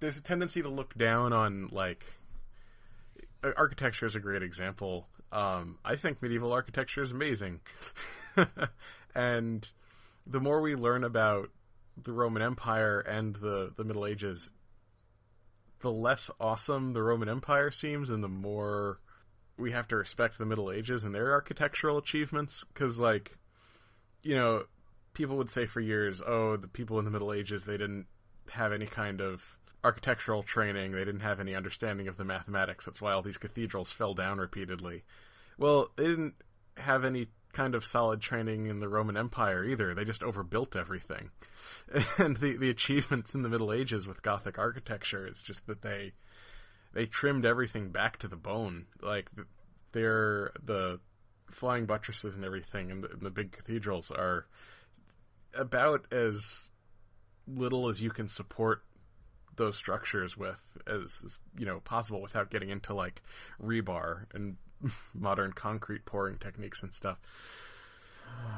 [0.00, 2.04] there's a tendency to look down on like
[3.42, 5.08] architecture is a great example.
[5.32, 7.60] Um, I think medieval architecture is amazing,
[9.14, 9.68] and
[10.26, 11.48] the more we learn about
[12.02, 14.50] the Roman Empire and the the Middle Ages,
[15.80, 18.98] the less awesome the Roman Empire seems, and the more
[19.56, 22.64] we have to respect the Middle Ages and their architectural achievements.
[22.72, 23.36] Because, like,
[24.22, 24.64] you know,
[25.14, 28.06] people would say for years, oh, the people in the Middle Ages, they didn't
[28.50, 29.42] have any kind of
[29.84, 32.84] architectural training, they didn't have any understanding of the mathematics.
[32.84, 35.04] That's why all these cathedrals fell down repeatedly.
[35.58, 36.34] Well, they didn't
[36.76, 39.94] have any kind of solid training in the Roman Empire either.
[39.94, 41.30] They just overbuilt everything.
[42.18, 46.12] And the the achievements in the Middle Ages with Gothic architecture is just that they
[46.92, 48.86] they trimmed everything back to the bone.
[49.00, 49.30] Like
[49.92, 51.00] they're the
[51.50, 54.46] flying buttresses and everything, and the, and the big cathedrals are
[55.54, 56.68] about as
[57.46, 58.82] little as you can support
[59.56, 63.22] those structures with as, as you know possible without getting into like
[63.62, 64.56] rebar and
[65.14, 67.18] modern concrete pouring techniques and stuff.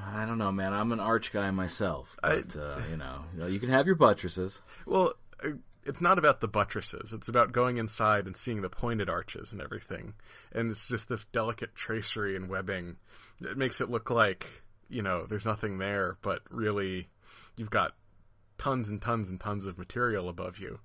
[0.06, 0.72] I don't know, man.
[0.72, 4.60] I'm an arch guy myself, I- uh, you know, you can have your buttresses.
[4.86, 5.50] Well, uh,
[5.84, 7.12] it's not about the buttresses.
[7.12, 10.14] It's about going inside and seeing the pointed arches and everything.
[10.52, 12.96] And it's just this delicate tracery and webbing
[13.40, 14.46] that makes it look like,
[14.88, 17.08] you know, there's nothing there, but really
[17.56, 17.92] you've got
[18.58, 20.78] tons and tons and tons of material above you.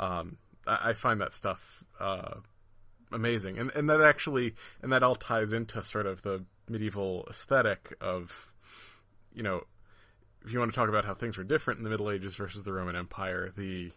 [0.00, 0.36] Um,
[0.66, 1.60] I, I find that stuff
[2.00, 2.34] uh,
[3.12, 3.58] amazing.
[3.58, 8.30] And, and that actually, and that all ties into sort of the medieval aesthetic of,
[9.34, 9.62] you know,
[10.44, 12.62] if you want to talk about how things were different in the Middle Ages versus
[12.62, 13.92] the Roman Empire, the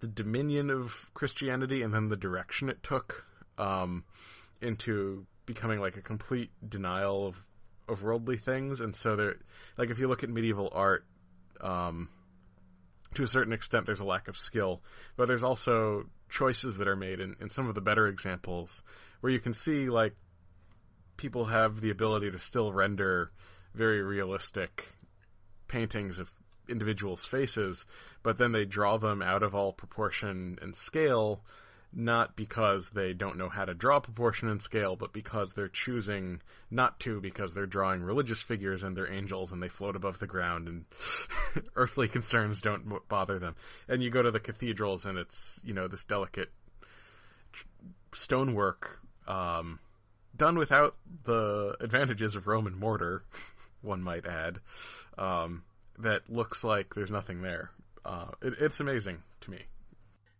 [0.00, 3.24] the dominion of Christianity and then the direction it took
[3.56, 4.04] um,
[4.60, 7.42] into becoming like a complete denial of
[7.86, 9.36] of worldly things, and so there,
[9.76, 11.04] like if you look at medieval art,
[11.60, 12.08] um,
[13.14, 14.82] to a certain extent, there's a lack of skill,
[15.16, 17.20] but there's also choices that are made.
[17.20, 18.82] In, in some of the better examples
[19.20, 20.14] where you can see like
[21.16, 23.30] people have the ability to still render
[23.74, 24.84] very realistic
[25.68, 26.30] paintings of
[26.68, 27.86] individuals' faces,
[28.22, 31.42] but then they draw them out of all proportion and scale,
[31.96, 36.40] not because they don't know how to draw proportion and scale, but because they're choosing
[36.70, 40.26] not to because they're drawing religious figures and they're angels and they float above the
[40.26, 40.84] ground and
[41.76, 43.54] earthly concerns don't bother them.
[43.88, 46.50] And you go to the cathedrals and it's, you know, this delicate
[48.12, 49.78] stonework um,
[50.36, 53.22] done without the advantages of Roman mortar,
[53.82, 54.58] one might add,
[55.16, 55.62] um,
[55.98, 57.70] that looks like there's nothing there.
[58.04, 59.58] Uh, it, it's amazing to me.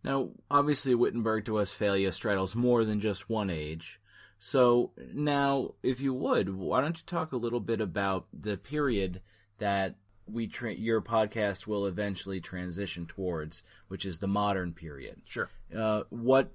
[0.04, 3.98] Now, obviously, Wittenberg to Westphalia straddles more than just one age.
[4.38, 9.22] So, now, if you would, why don't you talk a little bit about the period
[9.58, 15.22] that we tra- your podcast will eventually transition towards, which is the modern period.
[15.24, 15.48] Sure.
[15.74, 16.52] Uh, what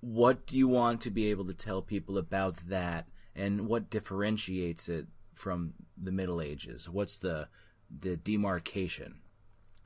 [0.00, 4.88] what do you want to be able to tell people about that, and what differentiates
[4.88, 6.88] it from the Middle Ages?
[6.88, 7.48] What's the
[7.90, 9.20] the demarcation?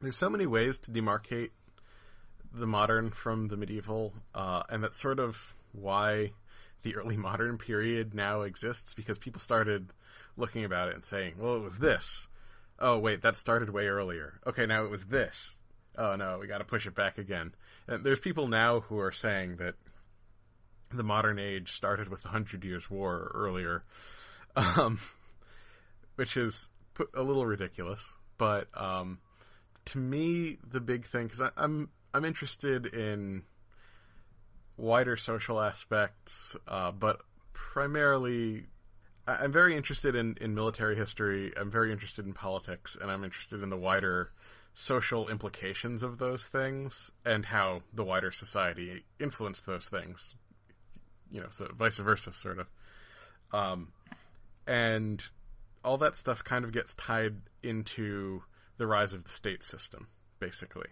[0.01, 1.51] There's so many ways to demarcate
[2.55, 5.37] the modern from the medieval, uh, and that's sort of
[5.73, 6.33] why
[6.83, 9.93] the early modern period now exists because people started
[10.37, 12.27] looking about it and saying, "Well, it was this."
[12.79, 14.41] Oh, wait, that started way earlier.
[14.47, 15.55] Okay, now it was this.
[15.97, 17.55] Oh no, we got to push it back again.
[17.87, 19.75] And there's people now who are saying that
[20.93, 23.83] the modern age started with the Hundred Years' War earlier,
[24.57, 24.99] um,
[26.17, 26.69] which is
[27.15, 28.13] a little ridiculous.
[28.39, 29.19] But um,
[29.87, 33.43] to me, the big thing because I'm I'm interested in
[34.77, 37.21] wider social aspects, uh, but
[37.53, 38.67] primarily
[39.27, 41.53] I'm very interested in, in military history.
[41.57, 44.31] I'm very interested in politics, and I'm interested in the wider
[44.75, 50.35] social implications of those things and how the wider society influenced those things.
[51.31, 52.67] You know, so vice versa, sort of.
[53.53, 53.89] Um,
[54.67, 55.23] and
[55.85, 58.43] all that stuff kind of gets tied into
[58.79, 60.09] the rise of the state system,
[60.41, 60.89] basically.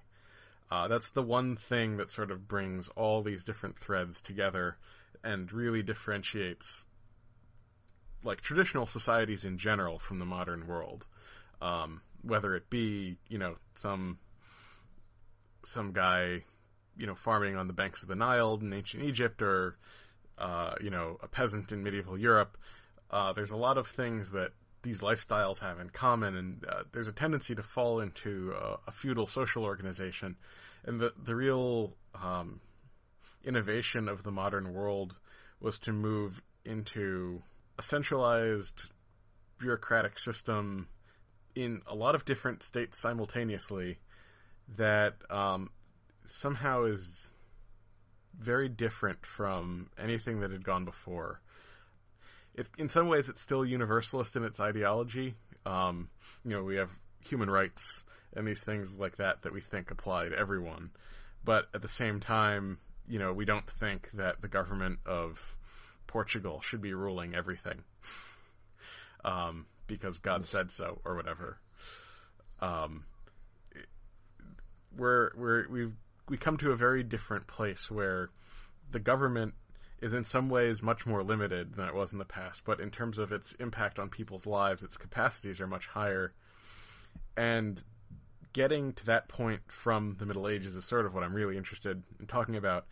[0.70, 4.76] Uh, that's the one thing that sort of brings all these different threads together
[5.24, 6.84] and really differentiates
[8.22, 11.04] like traditional societies in general from the modern world.
[11.60, 14.18] Um, whether it be, you know, some
[15.64, 16.44] some guy,
[16.96, 19.76] you know, farming on the banks of the Nile in ancient Egypt or
[20.38, 22.56] uh, you know, a peasant in medieval Europe,
[23.10, 24.52] uh, there's a lot of things that
[24.82, 28.92] these lifestyles have in common, and uh, there's a tendency to fall into a, a
[28.92, 30.36] feudal social organization.
[30.84, 32.60] And the the real um,
[33.44, 35.14] innovation of the modern world
[35.60, 37.42] was to move into
[37.78, 38.86] a centralized
[39.58, 40.88] bureaucratic system
[41.54, 43.98] in a lot of different states simultaneously
[44.76, 45.70] that um,
[46.26, 47.32] somehow is
[48.38, 51.40] very different from anything that had gone before.
[52.60, 55.34] It's in some ways it's still universalist in its ideology.
[55.64, 56.10] Um,
[56.44, 56.90] you know, we have
[57.20, 58.04] human rights
[58.36, 60.90] and these things like that that we think apply to everyone,
[61.42, 65.38] but at the same time, you know, we don't think that the government of
[66.06, 67.82] Portugal should be ruling everything.
[69.24, 71.58] Um, because God said so or whatever.
[72.60, 73.04] Um,
[74.96, 75.92] we're we're we've
[76.28, 78.30] we come to a very different place where
[78.92, 79.54] the government
[80.00, 82.90] is in some ways much more limited than it was in the past, but in
[82.90, 86.32] terms of its impact on people's lives, its capacities are much higher.
[87.36, 87.82] And
[88.52, 92.02] getting to that point from the Middle Ages is sort of what I'm really interested
[92.18, 92.86] in talking about.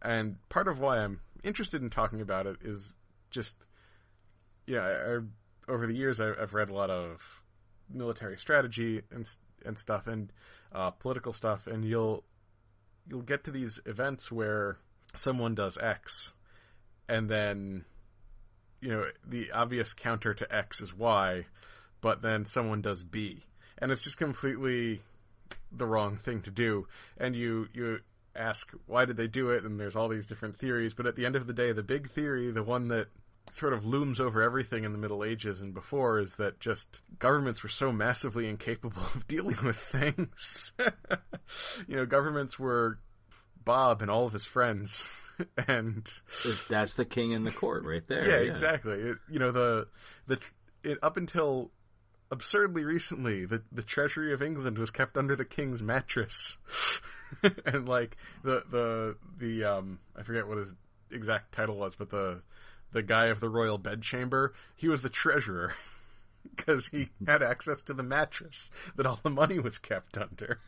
[0.00, 2.96] And part of why I'm interested in talking about it is
[3.30, 3.56] just,
[4.66, 5.18] yeah, I, I,
[5.68, 7.20] over the years I, have read a lot of
[7.90, 9.28] military strategy and
[9.64, 10.32] and stuff and
[10.72, 12.24] uh, political stuff, and you'll
[13.08, 14.78] you'll get to these events where
[15.14, 16.32] someone does X,
[17.08, 17.84] and then
[18.80, 21.46] you know the obvious counter to X is Y,
[22.00, 23.42] but then someone does B,
[23.78, 25.02] and it's just completely
[25.70, 26.86] the wrong thing to do.
[27.18, 28.00] And you you
[28.34, 31.26] ask why did they do it, and there's all these different theories, but at the
[31.26, 33.06] end of the day, the big theory, the one that
[33.50, 36.86] sort of looms over everything in the Middle Ages and before is that just
[37.18, 40.72] governments were so massively incapable of dealing with things.
[41.86, 42.98] you know, governments were
[43.64, 45.08] Bob and all of his friends,
[45.68, 46.08] and
[46.68, 48.28] that's the king in the court right there.
[48.28, 48.52] Yeah, yeah.
[48.52, 48.94] exactly.
[48.94, 49.88] It, you know, the
[50.26, 50.38] the
[50.82, 51.70] it, up until
[52.30, 56.56] absurdly recently, the the Treasury of England was kept under the king's mattress,
[57.66, 60.72] and like the the the um I forget what his
[61.10, 62.40] exact title was, but the
[62.92, 65.74] the guy of the royal bedchamber, he was the treasurer
[66.56, 70.58] because he had access to the mattress that all the money was kept under.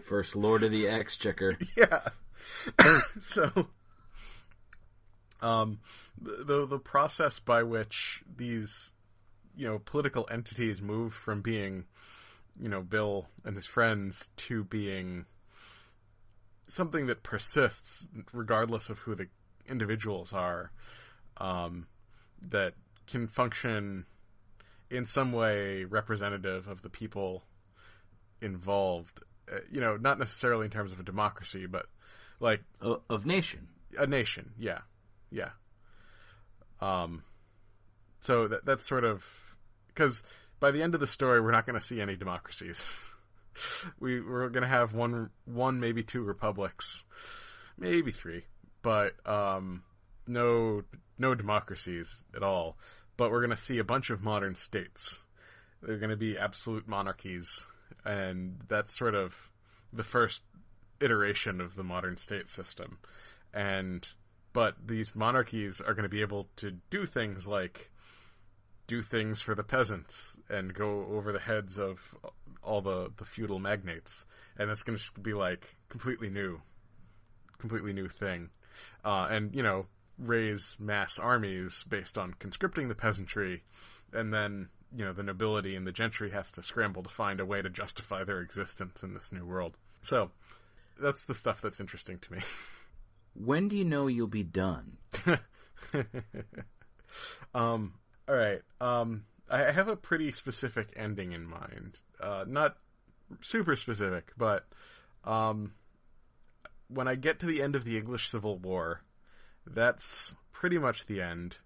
[0.00, 1.58] First Lord of the Exchequer.
[1.76, 2.08] Yeah.
[3.24, 3.68] so,
[5.40, 5.80] um,
[6.20, 8.92] the the process by which these,
[9.56, 11.84] you know, political entities move from being,
[12.60, 15.26] you know, Bill and his friends to being
[16.66, 19.26] something that persists regardless of who the
[19.68, 20.70] individuals are
[21.38, 21.86] um,
[22.50, 22.74] that
[23.06, 24.06] can function
[24.90, 27.42] in some way representative of the people
[28.40, 29.22] involved.
[29.50, 31.86] Uh, you know, not necessarily in terms of a democracy, but
[32.40, 33.68] like of, of nation,
[33.98, 34.52] a nation.
[34.58, 34.80] Yeah,
[35.30, 35.50] yeah.
[36.80, 37.22] Um,
[38.20, 39.22] so that that's sort of
[39.88, 40.22] because
[40.60, 42.98] by the end of the story, we're not going to see any democracies.
[44.00, 47.04] we we're going to have one, one maybe two republics,
[47.78, 48.44] maybe three
[48.82, 49.82] but um,
[50.26, 50.82] no
[51.18, 52.76] no democracies at all.
[53.16, 55.18] But we're going to see a bunch of modern states.
[55.82, 57.66] They're going to be absolute monarchies,
[58.04, 59.34] and that's sort of
[59.92, 60.40] the first
[61.00, 62.98] iteration of the modern state system.
[63.52, 64.06] And
[64.52, 67.90] but these monarchies are going to be able to do things like
[68.86, 71.98] do things for the peasants and go over the heads of
[72.62, 74.26] all the, the feudal magnates.
[74.58, 76.60] And it's going to be like completely new,
[77.58, 78.50] completely new thing
[79.04, 79.86] uh, and you know
[80.18, 83.62] raise mass armies based on conscripting the peasantry,
[84.12, 87.46] and then you know the nobility and the gentry has to scramble to find a
[87.46, 89.76] way to justify their existence in this new world.
[90.02, 90.30] So
[91.00, 92.38] that's the stuff that's interesting to me.
[93.34, 94.98] When do you know you'll be done?
[97.54, 97.94] um,
[98.28, 98.60] all right.
[98.78, 101.98] Um, I have a pretty specific ending in mind.
[102.22, 102.76] Uh, not
[103.40, 104.66] super specific, but
[105.24, 105.72] um,
[106.88, 109.00] when I get to the end of the English Civil War,
[109.66, 111.56] that's pretty much the end.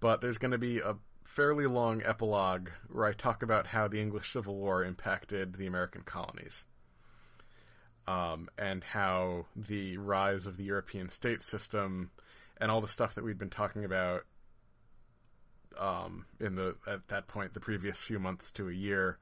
[0.00, 0.94] but there's going to be a
[1.34, 6.02] fairly long epilogue where I talk about how the English Civil War impacted the American
[6.02, 6.64] colonies.
[8.06, 12.10] Um, and how the rise of the European state system
[12.60, 14.24] and all the stuff that we'd been talking about
[15.78, 19.18] um, in the at that point the previous few months to a year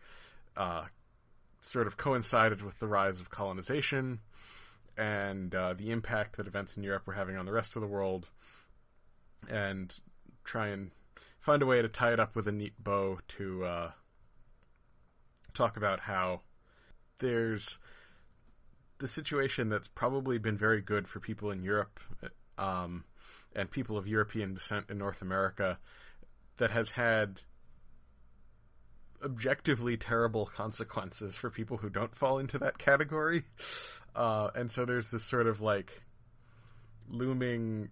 [0.56, 0.84] uh,
[1.60, 4.18] sort of coincided with the rise of colonization
[4.96, 7.88] and uh, the impact that events in Europe were having on the rest of the
[7.88, 8.28] world,
[9.48, 9.94] and
[10.44, 10.90] try and
[11.42, 13.90] find a way to tie it up with a neat bow to uh,
[15.54, 16.40] talk about how
[17.18, 17.78] there's
[18.98, 21.98] the situation that's probably been very good for people in Europe
[22.58, 23.04] um,
[23.54, 25.78] and people of European descent in North America
[26.58, 27.40] that has had
[29.24, 33.44] objectively terrible consequences for people who don't fall into that category.
[34.14, 35.90] Uh, and so there's this sort of like
[37.08, 37.88] looming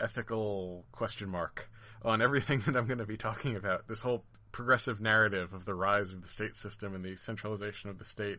[0.00, 1.68] ethical question mark
[2.06, 3.86] on everything that I'm going to be talking about.
[3.88, 7.98] This whole progressive narrative of the rise of the state system and the centralization of
[7.98, 8.38] the state.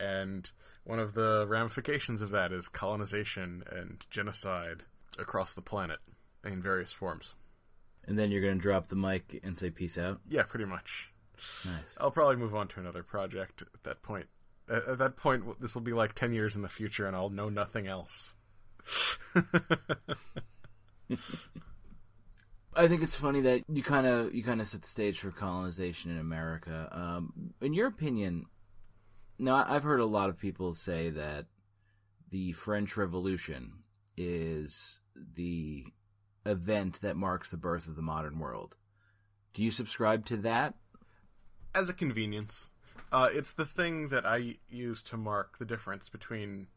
[0.00, 0.48] And
[0.84, 4.84] one of the ramifications of that is colonization and genocide
[5.18, 5.98] across the planet
[6.44, 7.34] in various forms.
[8.06, 10.20] And then you're going to drop the mic and say peace out?
[10.30, 11.10] Yeah, pretty much.
[11.66, 11.98] Nice.
[12.00, 14.26] I'll probably move on to another project at that point.
[14.70, 17.28] At, at that point, this will be like 10 years in the future and I'll
[17.28, 18.34] know nothing else.
[22.78, 25.32] I think it's funny that you kind of you kind of set the stage for
[25.32, 26.88] colonization in America.
[26.92, 28.46] Um, in your opinion,
[29.36, 31.46] now I've heard a lot of people say that
[32.30, 33.72] the French Revolution
[34.16, 35.00] is
[35.34, 35.86] the
[36.46, 38.76] event that marks the birth of the modern world.
[39.54, 40.74] Do you subscribe to that?
[41.74, 42.70] As a convenience,
[43.10, 46.68] uh, it's the thing that I use to mark the difference between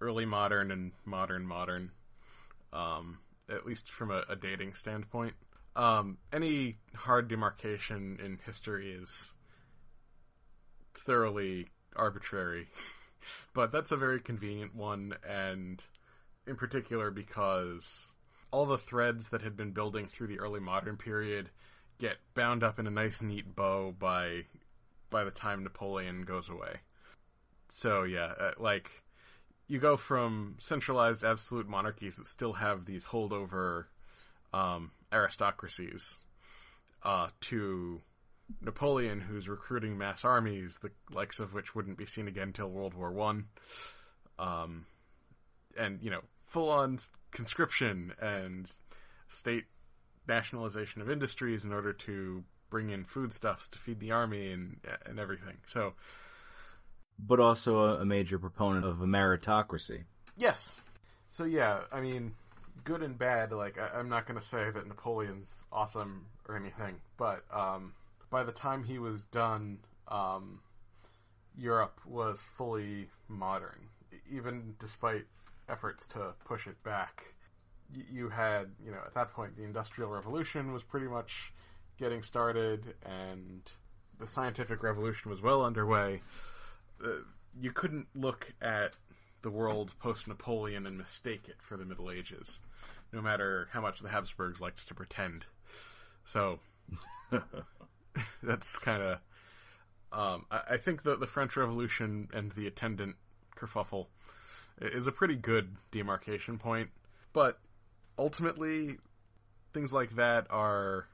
[0.00, 1.90] early modern and modern modern.
[2.72, 3.18] Um,
[3.50, 5.34] at least from a, a dating standpoint.
[5.78, 9.36] Um, any hard demarcation in history is
[11.06, 12.66] thoroughly arbitrary,
[13.54, 15.80] but that's a very convenient one, and
[16.48, 18.08] in particular because
[18.50, 21.48] all the threads that had been building through the early modern period
[21.98, 24.44] get bound up in a nice neat bow by
[25.10, 26.80] by the time Napoleon goes away.
[27.68, 28.90] So yeah, uh, like
[29.68, 33.84] you go from centralized absolute monarchies that still have these holdover
[34.52, 36.14] um, aristocracies
[37.02, 38.00] uh, to
[38.62, 42.94] Napoleon, who's recruiting mass armies, the likes of which wouldn't be seen again until World
[42.94, 43.46] War One,
[44.38, 44.86] um,
[45.76, 46.98] and you know, full-on
[47.30, 48.70] conscription and
[49.28, 49.64] state
[50.26, 54.76] nationalization of industries in order to bring in foodstuffs to feed the army and
[55.06, 55.56] and everything.
[55.66, 55.94] So
[57.18, 60.04] but also a, a major proponent of a meritocracy.
[60.36, 60.76] Yes.
[61.30, 62.34] So yeah, I mean,
[62.88, 63.52] good and bad.
[63.52, 67.92] Like I, am not going to say that Napoleon's awesome or anything, but um,
[68.30, 69.78] by the time he was done,
[70.08, 70.60] um,
[71.56, 73.78] Europe was fully modern,
[74.32, 75.26] even despite
[75.68, 77.24] efforts to push it back.
[78.10, 81.52] You had, you know, at that point, the Industrial Revolution was pretty much
[81.98, 83.60] getting started, and
[84.18, 86.22] the scientific revolution was well underway.
[87.04, 87.08] Uh,
[87.60, 88.94] you couldn't look at
[89.42, 92.60] the world post Napoleon and mistake it for the Middle Ages,
[93.12, 95.46] no matter how much the Habsburgs liked to pretend.
[96.24, 96.58] So
[98.42, 99.18] that's kind of.
[100.10, 103.16] Um, I, I, think that the French Revolution and the attendant
[103.56, 104.06] kerfuffle
[104.80, 106.88] is a pretty good demarcation point,
[107.34, 107.58] but
[108.18, 108.96] ultimately,
[109.74, 111.06] things like that are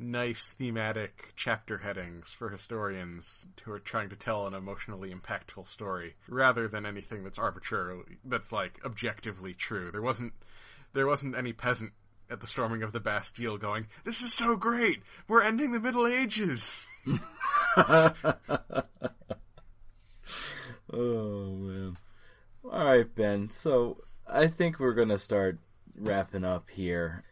[0.00, 6.14] nice thematic chapter headings for historians who are trying to tell an emotionally impactful story
[6.26, 9.90] rather than anything that's arbitrarily that's like objectively true.
[9.92, 10.32] There wasn't
[10.94, 11.92] there wasn't any peasant
[12.30, 15.02] at the storming of the Bastille going, "This is so great.
[15.28, 16.84] We're ending the Middle Ages."
[17.76, 18.14] oh
[20.92, 21.96] man.
[22.64, 23.50] All right, Ben.
[23.50, 25.58] So, I think we're going to start
[25.96, 27.24] wrapping up here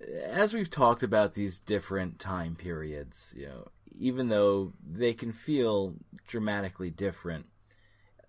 [0.00, 3.68] as we've talked about these different time periods, you know,
[3.98, 5.94] even though they can feel
[6.26, 7.46] dramatically different,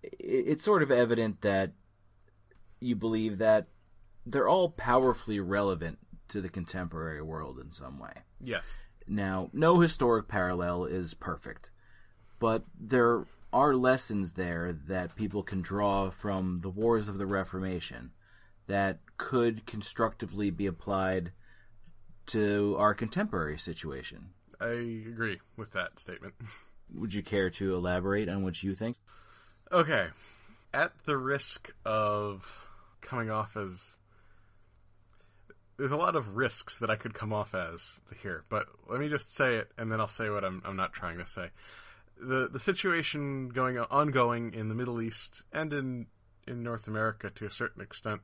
[0.02, 1.72] it's sort of evident that
[2.80, 3.66] you believe that
[4.24, 5.98] they're all powerfully relevant
[6.28, 8.12] to the contemporary world in some way.
[8.40, 8.66] Yes.
[9.06, 11.70] Now, no historic parallel is perfect,
[12.38, 18.12] but there are lessons there that people can draw from the wars of the Reformation
[18.66, 21.32] that could constructively be applied
[22.28, 24.30] to our contemporary situation.
[24.60, 24.68] I
[25.06, 26.34] agree with that statement.
[26.94, 28.96] Would you care to elaborate on what you think?
[29.70, 30.06] Okay.
[30.72, 32.46] At the risk of
[33.00, 33.96] coming off as
[35.78, 39.08] there's a lot of risks that I could come off as here, but let me
[39.08, 41.50] just say it, and then I'll say what I'm I'm not trying to say.
[42.20, 46.06] The the situation going ongoing in the Middle East and in
[46.46, 48.22] in North America to a certain extent,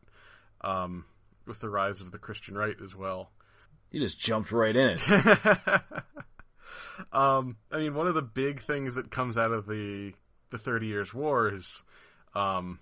[0.62, 1.04] um,
[1.46, 3.30] with the rise of the Christian right as well.
[3.90, 4.98] You just jumped right in
[7.12, 10.12] um, I mean, one of the big things that comes out of the
[10.50, 11.82] the Thirty Years' War is
[12.34, 12.78] um,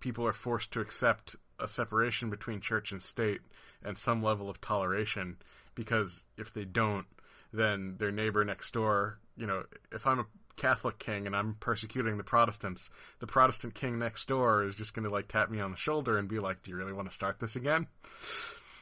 [0.00, 3.40] people are forced to accept a separation between church and state
[3.84, 5.36] and some level of toleration
[5.74, 7.06] because if they don't,
[7.52, 9.62] then their neighbor next door, you know,
[9.92, 14.64] if I'm a Catholic king and I'm persecuting the Protestants, the Protestant king next door
[14.64, 16.76] is just going to like tap me on the shoulder and be like, "Do you
[16.76, 17.86] really want to start this again?"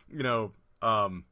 [0.09, 0.53] You know,
[0.83, 1.25] um,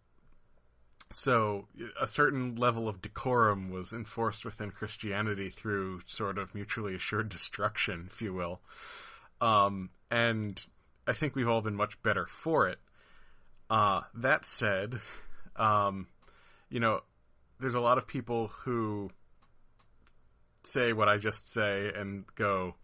[1.11, 1.67] so
[2.01, 8.11] a certain level of decorum was enforced within Christianity through sort of mutually assured destruction,
[8.13, 8.61] if you will.
[9.41, 10.61] Um, and
[11.07, 12.79] I think we've all been much better for it.
[13.71, 15.01] Uh, that said,
[15.57, 16.07] um,
[16.69, 17.01] you know,
[17.61, 19.11] there's a lot of people who
[20.65, 22.75] say what I just say and go,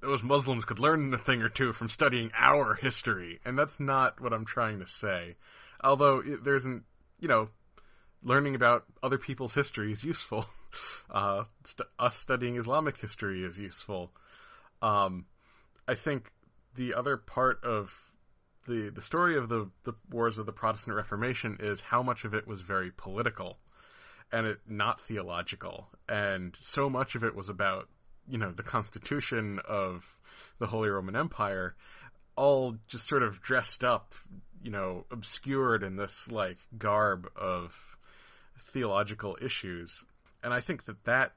[0.00, 4.20] those Muslims could learn a thing or two from studying our history, and that's not
[4.20, 5.36] what I'm trying to say.
[5.82, 6.84] Although there's an,
[7.20, 7.48] you know,
[8.22, 10.46] learning about other people's history is useful.
[11.10, 14.10] Uh, st- us studying Islamic history is useful.
[14.80, 15.26] Um,
[15.86, 16.32] I think
[16.76, 17.92] the other part of
[18.66, 22.32] the the story of the the wars of the Protestant Reformation is how much of
[22.34, 23.58] it was very political
[24.32, 27.88] and it not theological and so much of it was about
[28.28, 30.04] you know the constitution of
[30.58, 31.74] the Holy Roman Empire
[32.36, 34.14] all just sort of dressed up
[34.62, 37.74] you know obscured in this like garb of
[38.72, 40.04] theological issues.
[40.42, 41.32] And I think that that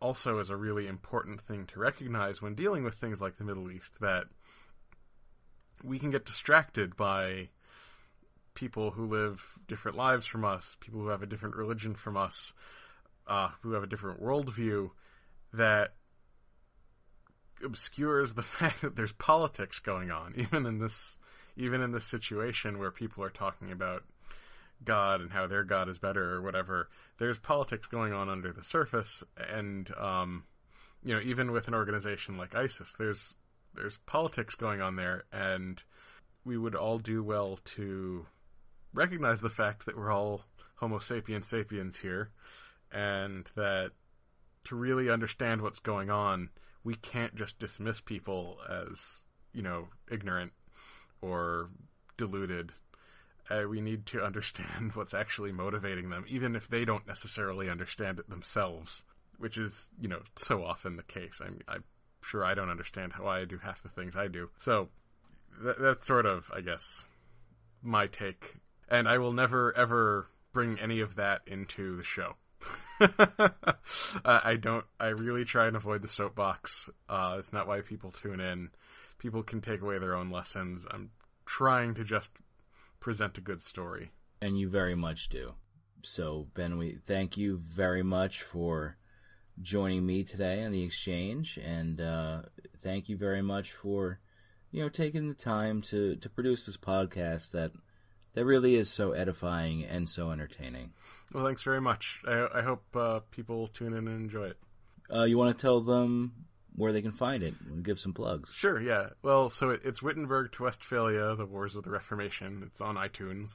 [0.00, 3.70] also is a really important thing to recognize when dealing with things like the Middle
[3.70, 4.24] East that
[5.84, 7.48] we can get distracted by
[8.54, 12.52] people who live different lives from us, people who have a different religion from us,
[13.26, 14.90] uh, who have a different worldview,
[15.54, 15.92] that
[17.64, 21.18] obscures the fact that there's politics going on, even in this,
[21.56, 24.02] even in this situation where people are talking about
[24.84, 26.88] God and how their God is better or whatever.
[27.18, 30.44] There's politics going on under the surface, and um,
[31.02, 33.34] you know, even with an organization like ISIS, there's
[33.74, 35.82] there's politics going on there, and
[36.44, 38.26] we would all do well to
[38.92, 40.42] recognize the fact that we're all
[40.76, 42.30] Homo sapiens sapiens here,
[42.90, 43.90] and that
[44.64, 46.48] to really understand what's going on,
[46.84, 49.22] we can't just dismiss people as
[49.52, 50.52] you know ignorant
[51.20, 51.70] or
[52.16, 52.72] deluded.
[53.50, 58.20] Uh, we need to understand what's actually motivating them, even if they don't necessarily understand
[58.20, 59.04] it themselves,
[59.38, 61.40] which is, you know, so often the case.
[61.44, 61.82] I'm, I'm
[62.22, 64.50] sure I don't understand how I do half the things I do.
[64.58, 64.88] So
[65.62, 67.02] th- that's sort of, I guess,
[67.82, 68.54] my take.
[68.88, 72.34] And I will never ever bring any of that into the show.
[74.24, 74.84] I don't.
[74.98, 76.90] I really try and avoid the soapbox.
[77.08, 78.70] Uh, it's not why people tune in.
[79.18, 80.84] People can take away their own lessons.
[80.90, 81.10] I'm
[81.46, 82.30] trying to just
[83.00, 84.10] present a good story.
[84.42, 85.54] And you very much do.
[86.02, 88.96] So, Ben, we thank you very much for
[89.60, 92.42] joining me today on the exchange, and uh,
[92.82, 94.20] thank you very much for
[94.70, 97.72] you know taking the time to to produce this podcast that
[98.34, 100.92] that really is so edifying and so entertaining.
[101.32, 102.20] Well, thanks very much.
[102.26, 104.58] I, I hope uh, people tune in and enjoy it.
[105.12, 108.54] Uh, you want to tell them where they can find it and give some plugs?
[108.54, 109.08] Sure, yeah.
[109.22, 112.62] Well, so it, it's Wittenberg to Westphalia, The Wars of the Reformation.
[112.66, 113.50] It's on iTunes.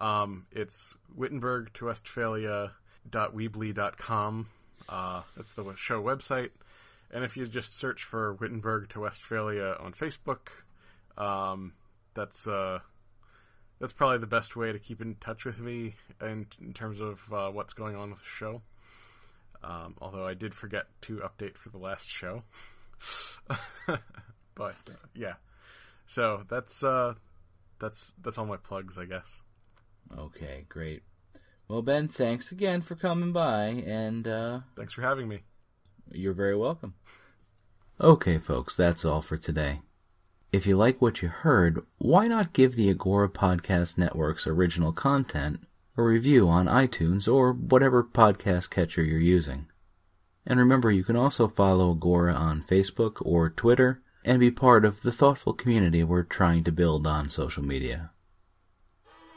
[0.00, 4.48] Um, it's Wittenberg to Westphalia.weebly.com.
[4.88, 6.50] Uh, that's the show website.
[7.10, 10.48] And if you just search for Wittenberg to Westphalia on Facebook,
[11.16, 11.72] um,
[12.14, 12.80] that's uh,
[13.80, 17.20] that's probably the best way to keep in touch with me in, in terms of
[17.32, 18.62] uh, what's going on with the show.
[19.62, 22.42] Um, although I did forget to update for the last show,
[23.86, 25.34] but uh, yeah.
[26.06, 27.14] So that's uh,
[27.80, 29.28] that's that's all my plugs, I guess.
[30.16, 31.02] Okay, great.
[31.68, 35.40] Well, Ben, thanks again for coming by, and uh, thanks for having me.
[36.12, 36.94] You're very welcome.
[38.00, 39.80] Okay, folks, that's all for today.
[40.56, 45.60] If you like what you heard, why not give the Agora Podcast Network's original content
[45.98, 49.66] a review on iTunes or whatever podcast catcher you're using?
[50.46, 55.02] And remember, you can also follow Agora on Facebook or Twitter and be part of
[55.02, 58.12] the thoughtful community we're trying to build on social media.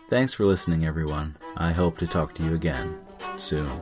[0.09, 1.35] Thanks for listening, everyone.
[1.57, 2.97] I hope to talk to you again
[3.35, 3.81] soon.